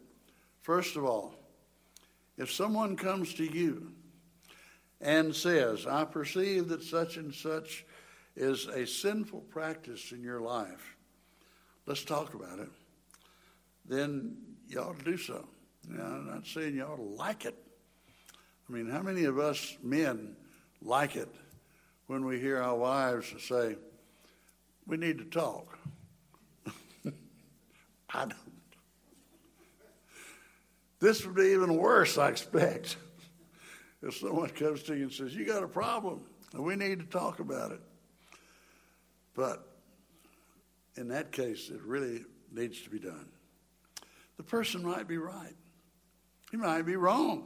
First 0.62 0.96
of 0.96 1.04
all, 1.04 1.36
if 2.38 2.50
someone 2.50 2.96
comes 2.96 3.34
to 3.34 3.44
you 3.44 3.92
and 5.02 5.36
says, 5.36 5.86
I 5.86 6.06
perceive 6.06 6.70
that 6.70 6.84
such 6.84 7.18
and 7.18 7.34
such 7.34 7.86
is 8.38 8.68
a 8.68 8.88
sinful 8.88 9.42
practice 9.42 10.14
in 10.14 10.24
your 10.24 10.40
life, 10.40 10.96
let's 11.86 12.06
talk 12.06 12.36
about 12.36 12.60
it, 12.60 12.70
then 13.84 14.38
you 14.70 14.80
ought 14.80 14.98
to 14.98 15.04
do 15.04 15.18
so. 15.18 15.46
I'm 15.92 16.28
not 16.28 16.46
saying 16.46 16.76
you 16.76 16.84
ought 16.84 16.98
to 16.98 17.02
like 17.02 17.46
it. 17.46 17.56
I 18.68 18.74
mean, 18.74 18.90
how 18.90 19.02
many 19.02 19.26
of 19.26 19.38
us 19.38 19.78
men 19.84 20.36
like 20.82 21.16
it 21.16 21.30
when 22.08 22.26
we 22.26 22.40
hear 22.40 22.62
our 22.62 22.76
wives 22.76 23.34
say, 23.40 23.76
we 24.88 24.98
need 24.98 25.18
to 25.20 25.26
talk? 25.26 25.78
I 28.10 28.26
don't. 28.26 28.36
This 31.00 31.26
would 31.26 31.36
be 31.36 31.50
even 31.50 31.76
worse, 31.76 32.18
I 32.18 32.30
expect, 32.30 32.98
if 34.02 34.18
someone 34.18 34.50
comes 34.50 34.84
to 34.84 34.96
you 34.96 35.04
and 35.04 35.12
says, 35.12 35.36
You 35.36 35.46
got 35.46 35.62
a 35.62 35.68
problem, 35.68 36.22
and 36.54 36.64
we 36.64 36.76
need 36.76 37.00
to 37.00 37.06
talk 37.06 37.40
about 37.40 37.72
it. 37.72 37.82
But 39.36 39.68
in 40.96 41.10
that 41.10 41.32
case, 41.32 41.70
it 41.70 41.82
really 41.84 42.24
needs 42.52 42.82
to 42.82 42.90
be 42.90 43.00
done. 43.00 43.28
The 44.38 44.44
person 44.44 44.84
might 44.84 45.08
be 45.08 45.18
right, 45.18 45.56
he 46.56 46.62
might 46.62 46.84
be 46.84 46.96
wrong. 46.96 47.44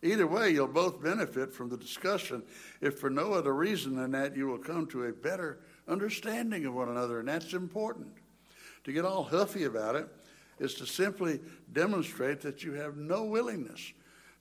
Either 0.00 0.28
way, 0.28 0.50
you'll 0.50 0.68
both 0.68 1.02
benefit 1.02 1.52
from 1.52 1.68
the 1.68 1.76
discussion 1.76 2.42
if 2.80 3.00
for 3.00 3.10
no 3.10 3.32
other 3.32 3.52
reason 3.52 3.96
than 3.96 4.12
that 4.12 4.36
you 4.36 4.46
will 4.46 4.58
come 4.58 4.86
to 4.86 5.06
a 5.06 5.12
better 5.12 5.58
understanding 5.88 6.64
of 6.64 6.72
one 6.72 6.88
another, 6.88 7.18
and 7.18 7.28
that's 7.28 7.52
important. 7.52 8.12
To 8.84 8.92
get 8.92 9.04
all 9.04 9.24
huffy 9.24 9.64
about 9.64 9.96
it 9.96 10.08
is 10.60 10.74
to 10.74 10.86
simply 10.86 11.40
demonstrate 11.72 12.40
that 12.42 12.62
you 12.62 12.74
have 12.74 12.96
no 12.96 13.24
willingness 13.24 13.92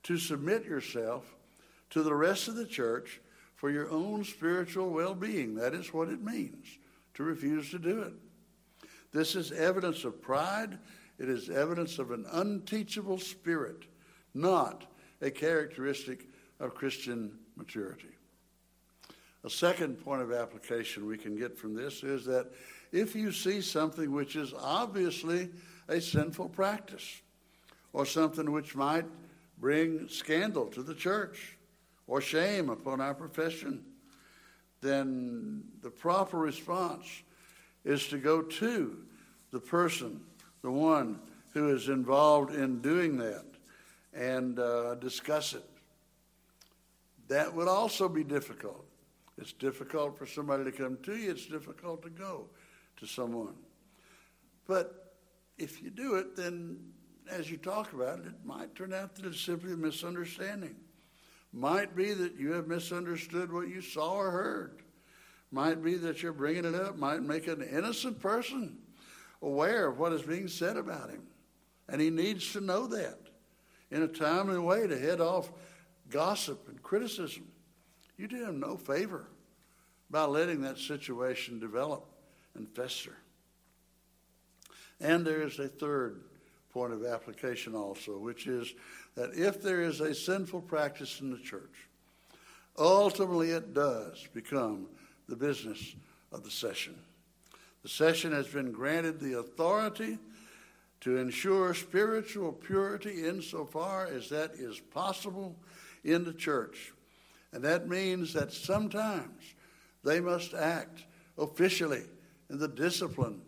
to 0.04 0.18
submit 0.18 0.64
yourself 0.64 1.34
to 1.90 2.04
the 2.04 2.14
rest 2.14 2.48
of 2.48 2.56
the 2.56 2.68
church 2.68 3.20
for 3.56 3.72
your 3.72 3.90
own 3.90 4.24
spiritual 4.24 4.92
well 4.92 5.16
being. 5.16 5.56
That 5.56 5.74
is 5.74 5.92
what 5.92 6.10
it 6.10 6.22
means 6.24 6.68
to 7.16 7.24
refuse 7.24 7.72
to 7.72 7.80
do 7.80 8.04
it. 8.04 8.14
This 9.12 9.36
is 9.36 9.52
evidence 9.52 10.04
of 10.04 10.22
pride, 10.22 10.78
it 11.22 11.30
is 11.30 11.52
evidence 11.52 12.00
of 12.00 12.10
an 12.10 12.26
unteachable 12.32 13.20
spirit, 13.20 13.84
not 14.34 14.88
a 15.22 15.30
characteristic 15.30 16.28
of 16.60 16.74
Christian 16.74 17.38
maturity. 17.56 18.10
A 19.44 19.50
second 19.50 20.04
point 20.04 20.24
of 20.24 20.32
application 20.32 21.06
we 21.06 21.20
can 21.20 21.38
get 21.38 21.56
from 21.56 21.76
this 21.76 22.02
is 22.02 22.26
that 22.26 22.48
if 22.92 23.16
you 23.16 23.32
see 23.32 23.62
something 23.62 24.12
which 24.12 24.36
is 24.36 24.52
obviously 24.60 25.50
a 25.88 26.02
sinful 26.02 26.50
practice 26.50 27.22
or 27.94 28.04
something 28.04 28.52
which 28.52 28.76
might 28.76 29.06
bring 29.60 30.08
scandal 30.08 30.66
to 30.68 30.82
the 30.82 30.96
church 30.96 31.56
or 32.08 32.20
shame 32.20 32.72
upon 32.72 33.00
our 33.00 33.14
profession, 33.14 33.86
then 34.82 35.66
the 35.84 35.92
proper 35.92 36.40
response 36.40 37.06
is 37.86 38.08
to 38.08 38.18
go 38.18 38.42
to 38.42 38.98
the 39.52 39.60
person, 39.60 40.22
the 40.62 40.72
one 40.72 41.20
who 41.54 41.70
is 41.74 41.90
involved 41.90 42.54
in 42.54 42.82
doing 42.82 43.18
that, 43.18 43.46
and 44.14 44.60
uh, 44.60 44.96
discuss 44.96 45.54
it. 45.54 45.64
That 47.28 47.54
would 47.54 47.68
also 47.68 48.08
be 48.10 48.24
difficult. 48.24 48.86
It's 49.38 49.54
difficult 49.54 50.18
for 50.18 50.26
somebody 50.26 50.64
to 50.66 50.72
come 50.72 50.98
to 51.04 51.16
you, 51.16 51.32
it's 51.32 51.46
difficult 51.46 52.04
to 52.04 52.10
go 52.10 52.48
to 52.98 53.08
someone. 53.08 53.56
But 54.68 55.16
if 55.58 55.82
you 55.82 55.90
do 55.90 56.16
it, 56.16 56.36
then 56.36 56.78
as 57.30 57.50
you 57.50 57.58
talk 57.58 57.94
about 57.94 58.20
it, 58.20 58.28
it 58.28 58.46
might 58.46 58.76
turn 58.76 58.94
out 58.94 59.16
that 59.16 59.26
it's 59.26 59.42
simply 59.42 59.74
a 59.74 59.78
misunderstanding. 59.78 60.76
Might 61.54 61.96
be 61.96 62.14
that 62.14 62.36
you 62.36 62.54
have 62.54 62.68
misunderstood 62.68 63.52
what 63.52 63.68
you 63.68 63.82
saw 63.82 64.14
or 64.14 64.32
heard. 64.32 64.84
Might 65.52 65.84
be 65.84 65.96
that 65.96 66.24
you're 66.24 66.32
bringing 66.32 66.66
it 66.66 66.76
up. 66.76 66.98
Might 66.98 67.24
make 67.24 67.48
an 67.48 67.62
innocent 67.62 68.20
person 68.20 68.78
aware 69.42 69.88
of 69.88 70.00
what 70.00 70.14
is 70.14 70.22
being 70.22 70.48
said 70.48 70.78
about 70.78 71.10
him. 71.10 71.24
And 71.90 72.00
he 72.00 72.10
needs 72.10 72.54
to 72.54 72.62
know 72.62 72.88
that 72.88 73.20
in 73.90 74.04
a 74.04 74.08
timely 74.08 74.60
way 74.60 74.88
to 74.88 74.98
head 74.98 75.20
off 75.20 75.52
gossip 76.10 76.68
and 76.68 76.82
criticism. 76.82 77.48
You 78.18 78.28
do 78.28 78.46
him 78.46 78.60
no 78.60 78.78
favor 78.78 79.28
by 80.10 80.26
letting 80.26 80.62
that 80.62 80.78
situation 80.78 81.60
develop 81.60 82.06
and 82.56 82.70
fester. 82.70 83.16
And 85.00 85.26
there 85.26 85.42
is 85.42 85.58
a 85.58 85.68
third 85.68 86.22
point 86.72 86.94
of 86.94 87.06
application 87.06 87.76
also, 87.76 88.18
which 88.18 88.48
is 88.48 88.74
that 89.16 89.32
if 89.34 89.62
there 89.62 89.82
is 89.82 90.00
a 90.00 90.14
sinful 90.14 90.62
practice 90.62 91.20
in 91.22 91.32
the 91.32 91.40
church, 91.40 91.88
ultimately 92.78 93.52
it 93.52 93.74
does 93.74 94.28
become 94.34 94.88
the 95.28 95.36
business 95.36 95.96
of 96.32 96.44
the 96.44 96.52
session. 96.52 96.96
The 97.84 97.90
session 97.90 98.32
has 98.32 98.48
been 98.48 98.72
granted 98.72 99.20
the 99.20 99.40
authority 99.40 100.20
to 101.02 101.18
ensure 101.18 101.74
spiritual 101.74 102.52
purity 102.52 103.28
insofar 103.28 104.08
as 104.08 104.30
that 104.30 104.52
is 104.54 104.80
possible 104.80 105.56
in 106.04 106.24
the 106.24 106.34
church. 106.34 106.94
And 107.52 107.64
that 107.64 107.88
means 107.88 108.34
that 108.34 108.54
sometimes 108.54 109.56
they 110.04 110.20
must 110.20 110.54
act 110.54 111.06
officially 111.38 112.04
in 112.50 112.60
the 112.60 112.68
discipline 112.68 113.42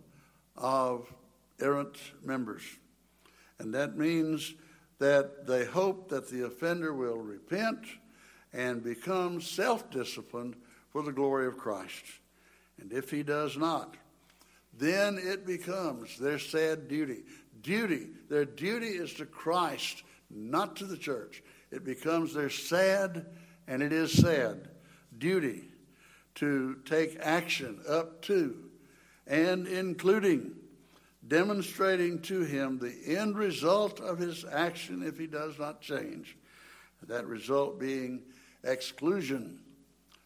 of 0.58 1.14
errant 1.62 1.98
members. 2.24 2.64
And 3.60 3.74
that 3.74 3.98
means 3.98 4.56
that 5.00 5.46
they 5.46 5.66
hope 5.66 6.10
that 6.10 6.30
the 6.30 6.46
offender 6.46 6.94
will 6.94 7.18
repent 7.18 7.86
and 8.52 8.84
become 8.84 9.42
self 9.42 9.90
disciplined 9.92 10.56
for 10.90 11.02
the 11.04 11.12
glory 11.12 11.48
of 11.48 11.58
Christ. 11.58 12.04
And 12.80 12.92
if 12.92 13.12
he 13.12 13.24
does 13.24 13.58
not, 13.58 13.96
then 14.78 15.20
it 15.22 15.46
becomes 15.46 16.18
their 16.18 16.40
sad 16.40 16.88
duty. 16.88 17.24
Duty, 17.62 18.08
their 18.30 18.46
duty 18.46 18.88
is 18.88 19.14
to 19.16 19.26
Christ, 19.26 20.04
not 20.30 20.76
to 20.78 20.86
the 20.86 20.98
church. 20.98 21.44
It 21.72 21.86
becomes 21.86 22.34
their 22.34 22.50
sad, 22.50 23.26
and 23.68 23.82
it 23.82 23.94
is 23.94 24.12
sad, 24.12 24.68
duty 25.18 25.64
to 26.36 26.78
take 26.86 27.18
action 27.22 27.80
up 27.88 28.22
to 28.24 28.56
and 29.28 29.68
including 29.68 30.56
demonstrating 31.28 32.20
to 32.20 32.42
him 32.42 32.80
the 32.80 33.18
end 33.18 33.38
result 33.38 34.00
of 34.00 34.18
his 34.18 34.44
action 34.52 35.04
if 35.04 35.18
he 35.18 35.28
does 35.28 35.58
not 35.58 35.82
change. 35.82 36.38
That 37.08 37.28
result 37.28 37.80
being 37.80 38.24
exclusion, 38.64 39.60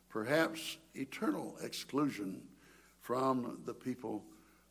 perhaps 0.09 0.77
eternal 0.95 1.55
exclusion 1.61 2.41
from 3.01 3.59
the 3.65 3.73
people 3.73 4.23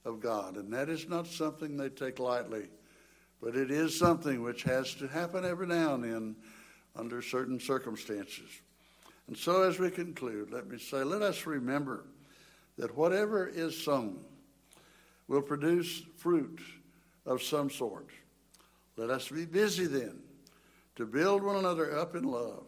of 0.07 0.21
God. 0.21 0.57
And 0.57 0.73
that 0.73 0.89
is 0.89 1.09
not 1.09 1.27
something 1.27 1.77
they 1.77 1.89
take 1.89 2.19
lightly, 2.19 2.69
but 3.43 3.57
it 3.57 3.71
is 3.71 3.99
something 3.99 4.43
which 4.43 4.63
has 4.63 4.95
to 4.95 5.09
happen 5.09 5.45
every 5.45 5.67
now 5.67 5.95
and 5.95 6.05
then 6.05 6.37
under 6.95 7.21
certain 7.21 7.61
circumstances. 7.61 8.49
And 9.27 9.37
so, 9.37 9.63
as 9.63 9.79
we 9.79 9.91
conclude, 9.91 10.53
let 10.53 10.69
me 10.69 10.79
say, 10.79 11.03
let 11.03 11.21
us 11.21 11.45
remember 11.47 12.07
that 12.79 12.97
whatever 12.97 13.47
is 13.49 13.77
sown 13.77 14.21
will 15.27 15.43
produce 15.43 16.03
fruit 16.17 16.61
of 17.27 17.43
some 17.43 17.69
sort. 17.69 18.11
Let 18.97 19.11
us 19.11 19.29
be 19.29 19.45
busy 19.45 19.87
then 19.87 20.21
to 20.95 21.05
build 21.05 21.43
one 21.43 21.57
another 21.57 21.99
up 21.99 22.15
in 22.15 22.23
love, 22.23 22.67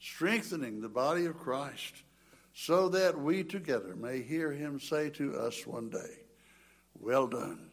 strengthening 0.00 0.80
the 0.80 0.88
body 0.88 1.26
of 1.26 1.38
Christ, 1.38 2.02
so 2.52 2.88
that 2.88 3.18
we 3.18 3.44
together 3.44 3.94
may 3.94 4.20
hear 4.20 4.50
him 4.50 4.80
say 4.80 5.10
to 5.10 5.38
us 5.38 5.66
one 5.66 5.88
day, 5.88 6.23
Well 7.00 7.26
done, 7.26 7.70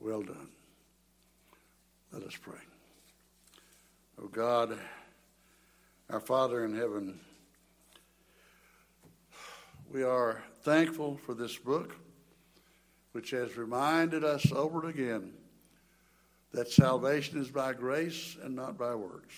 well 0.00 0.22
done. 0.22 0.48
Let 2.12 2.22
us 2.22 2.36
pray. 2.40 2.58
Oh 4.20 4.28
God, 4.28 4.78
our 6.08 6.20
Father 6.20 6.64
in 6.64 6.74
heaven, 6.74 7.20
we 9.92 10.02
are 10.02 10.42
thankful 10.62 11.16
for 11.18 11.34
this 11.34 11.56
book, 11.56 11.94
which 13.12 13.30
has 13.30 13.56
reminded 13.56 14.24
us 14.24 14.50
over 14.52 14.80
and 14.80 14.90
again 14.90 15.32
that 16.52 16.70
salvation 16.70 17.40
is 17.40 17.50
by 17.50 17.72
grace 17.74 18.36
and 18.42 18.56
not 18.56 18.78
by 18.78 18.94
works. 18.94 19.34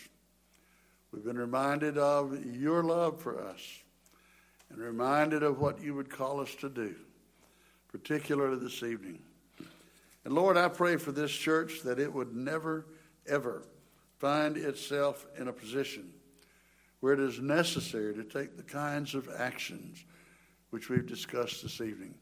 We've 1.12 1.24
been 1.24 1.38
reminded 1.38 1.98
of 1.98 2.44
your 2.44 2.84
love 2.84 3.20
for 3.20 3.42
us 3.42 3.60
and 4.70 4.78
reminded 4.78 5.42
of 5.42 5.58
what 5.58 5.82
you 5.82 5.94
would 5.94 6.10
call 6.10 6.40
us 6.40 6.54
to 6.56 6.68
do, 6.68 6.94
particularly 7.90 8.58
this 8.58 8.82
evening. 8.82 9.20
And 10.24 10.34
Lord, 10.34 10.56
I 10.56 10.68
pray 10.68 10.96
for 10.96 11.12
this 11.12 11.30
church 11.30 11.82
that 11.84 11.98
it 11.98 12.12
would 12.12 12.34
never, 12.34 12.86
ever 13.26 13.62
find 14.18 14.56
itself 14.56 15.26
in 15.38 15.48
a 15.48 15.52
position 15.52 16.12
where 17.00 17.14
it 17.14 17.20
is 17.20 17.40
necessary 17.40 18.14
to 18.14 18.24
take 18.24 18.56
the 18.56 18.62
kinds 18.62 19.14
of 19.14 19.28
actions 19.38 20.04
which 20.70 20.88
we've 20.88 21.06
discussed 21.06 21.62
this 21.62 21.80
evening. 21.80 22.14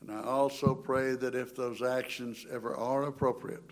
And 0.00 0.10
I 0.10 0.22
also 0.22 0.74
pray 0.74 1.14
that 1.16 1.34
if 1.34 1.56
those 1.56 1.82
actions 1.82 2.46
ever 2.50 2.76
are 2.76 3.04
appropriate, 3.04 3.70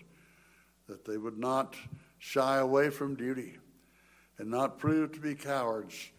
that 0.87 1.05
they 1.05 1.17
would 1.17 1.37
not 1.37 1.75
shy 2.19 2.57
away 2.57 2.89
from 2.89 3.15
duty 3.15 3.57
and 4.37 4.49
not 4.49 4.77
prove 4.77 5.13
to 5.13 5.19
be 5.19 5.35
cowards, 5.35 6.11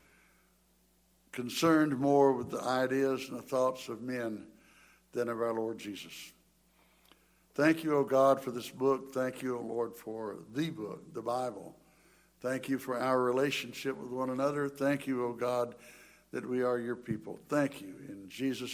concerned 1.38 1.96
more 1.96 2.32
with 2.32 2.50
the 2.50 2.60
ideas 2.60 3.28
and 3.28 3.38
the 3.38 3.42
thoughts 3.42 3.88
of 3.88 4.02
men 4.02 4.44
than 5.12 5.28
of 5.28 5.40
our 5.40 5.54
Lord 5.54 5.78
Jesus. 5.78 6.32
Thank 7.54 7.84
you, 7.84 7.96
O 7.96 8.02
God, 8.02 8.40
for 8.40 8.50
this 8.50 8.68
book. 8.68 9.14
Thank 9.14 9.40
you, 9.40 9.56
O 9.56 9.60
Lord, 9.60 9.94
for 9.94 10.38
the 10.52 10.70
book, 10.70 11.14
the 11.14 11.22
Bible. 11.22 11.76
Thank 12.40 12.68
you 12.68 12.76
for 12.76 12.98
our 12.98 13.22
relationship 13.22 13.96
with 13.96 14.10
one 14.10 14.30
another. 14.30 14.68
Thank 14.68 15.06
you, 15.06 15.26
O 15.26 15.32
God, 15.32 15.76
that 16.32 16.44
we 16.44 16.64
are 16.64 16.80
your 16.80 16.96
people. 16.96 17.38
Thank 17.48 17.82
you 17.82 17.94
in 18.08 18.24
Jesus' 18.28 18.66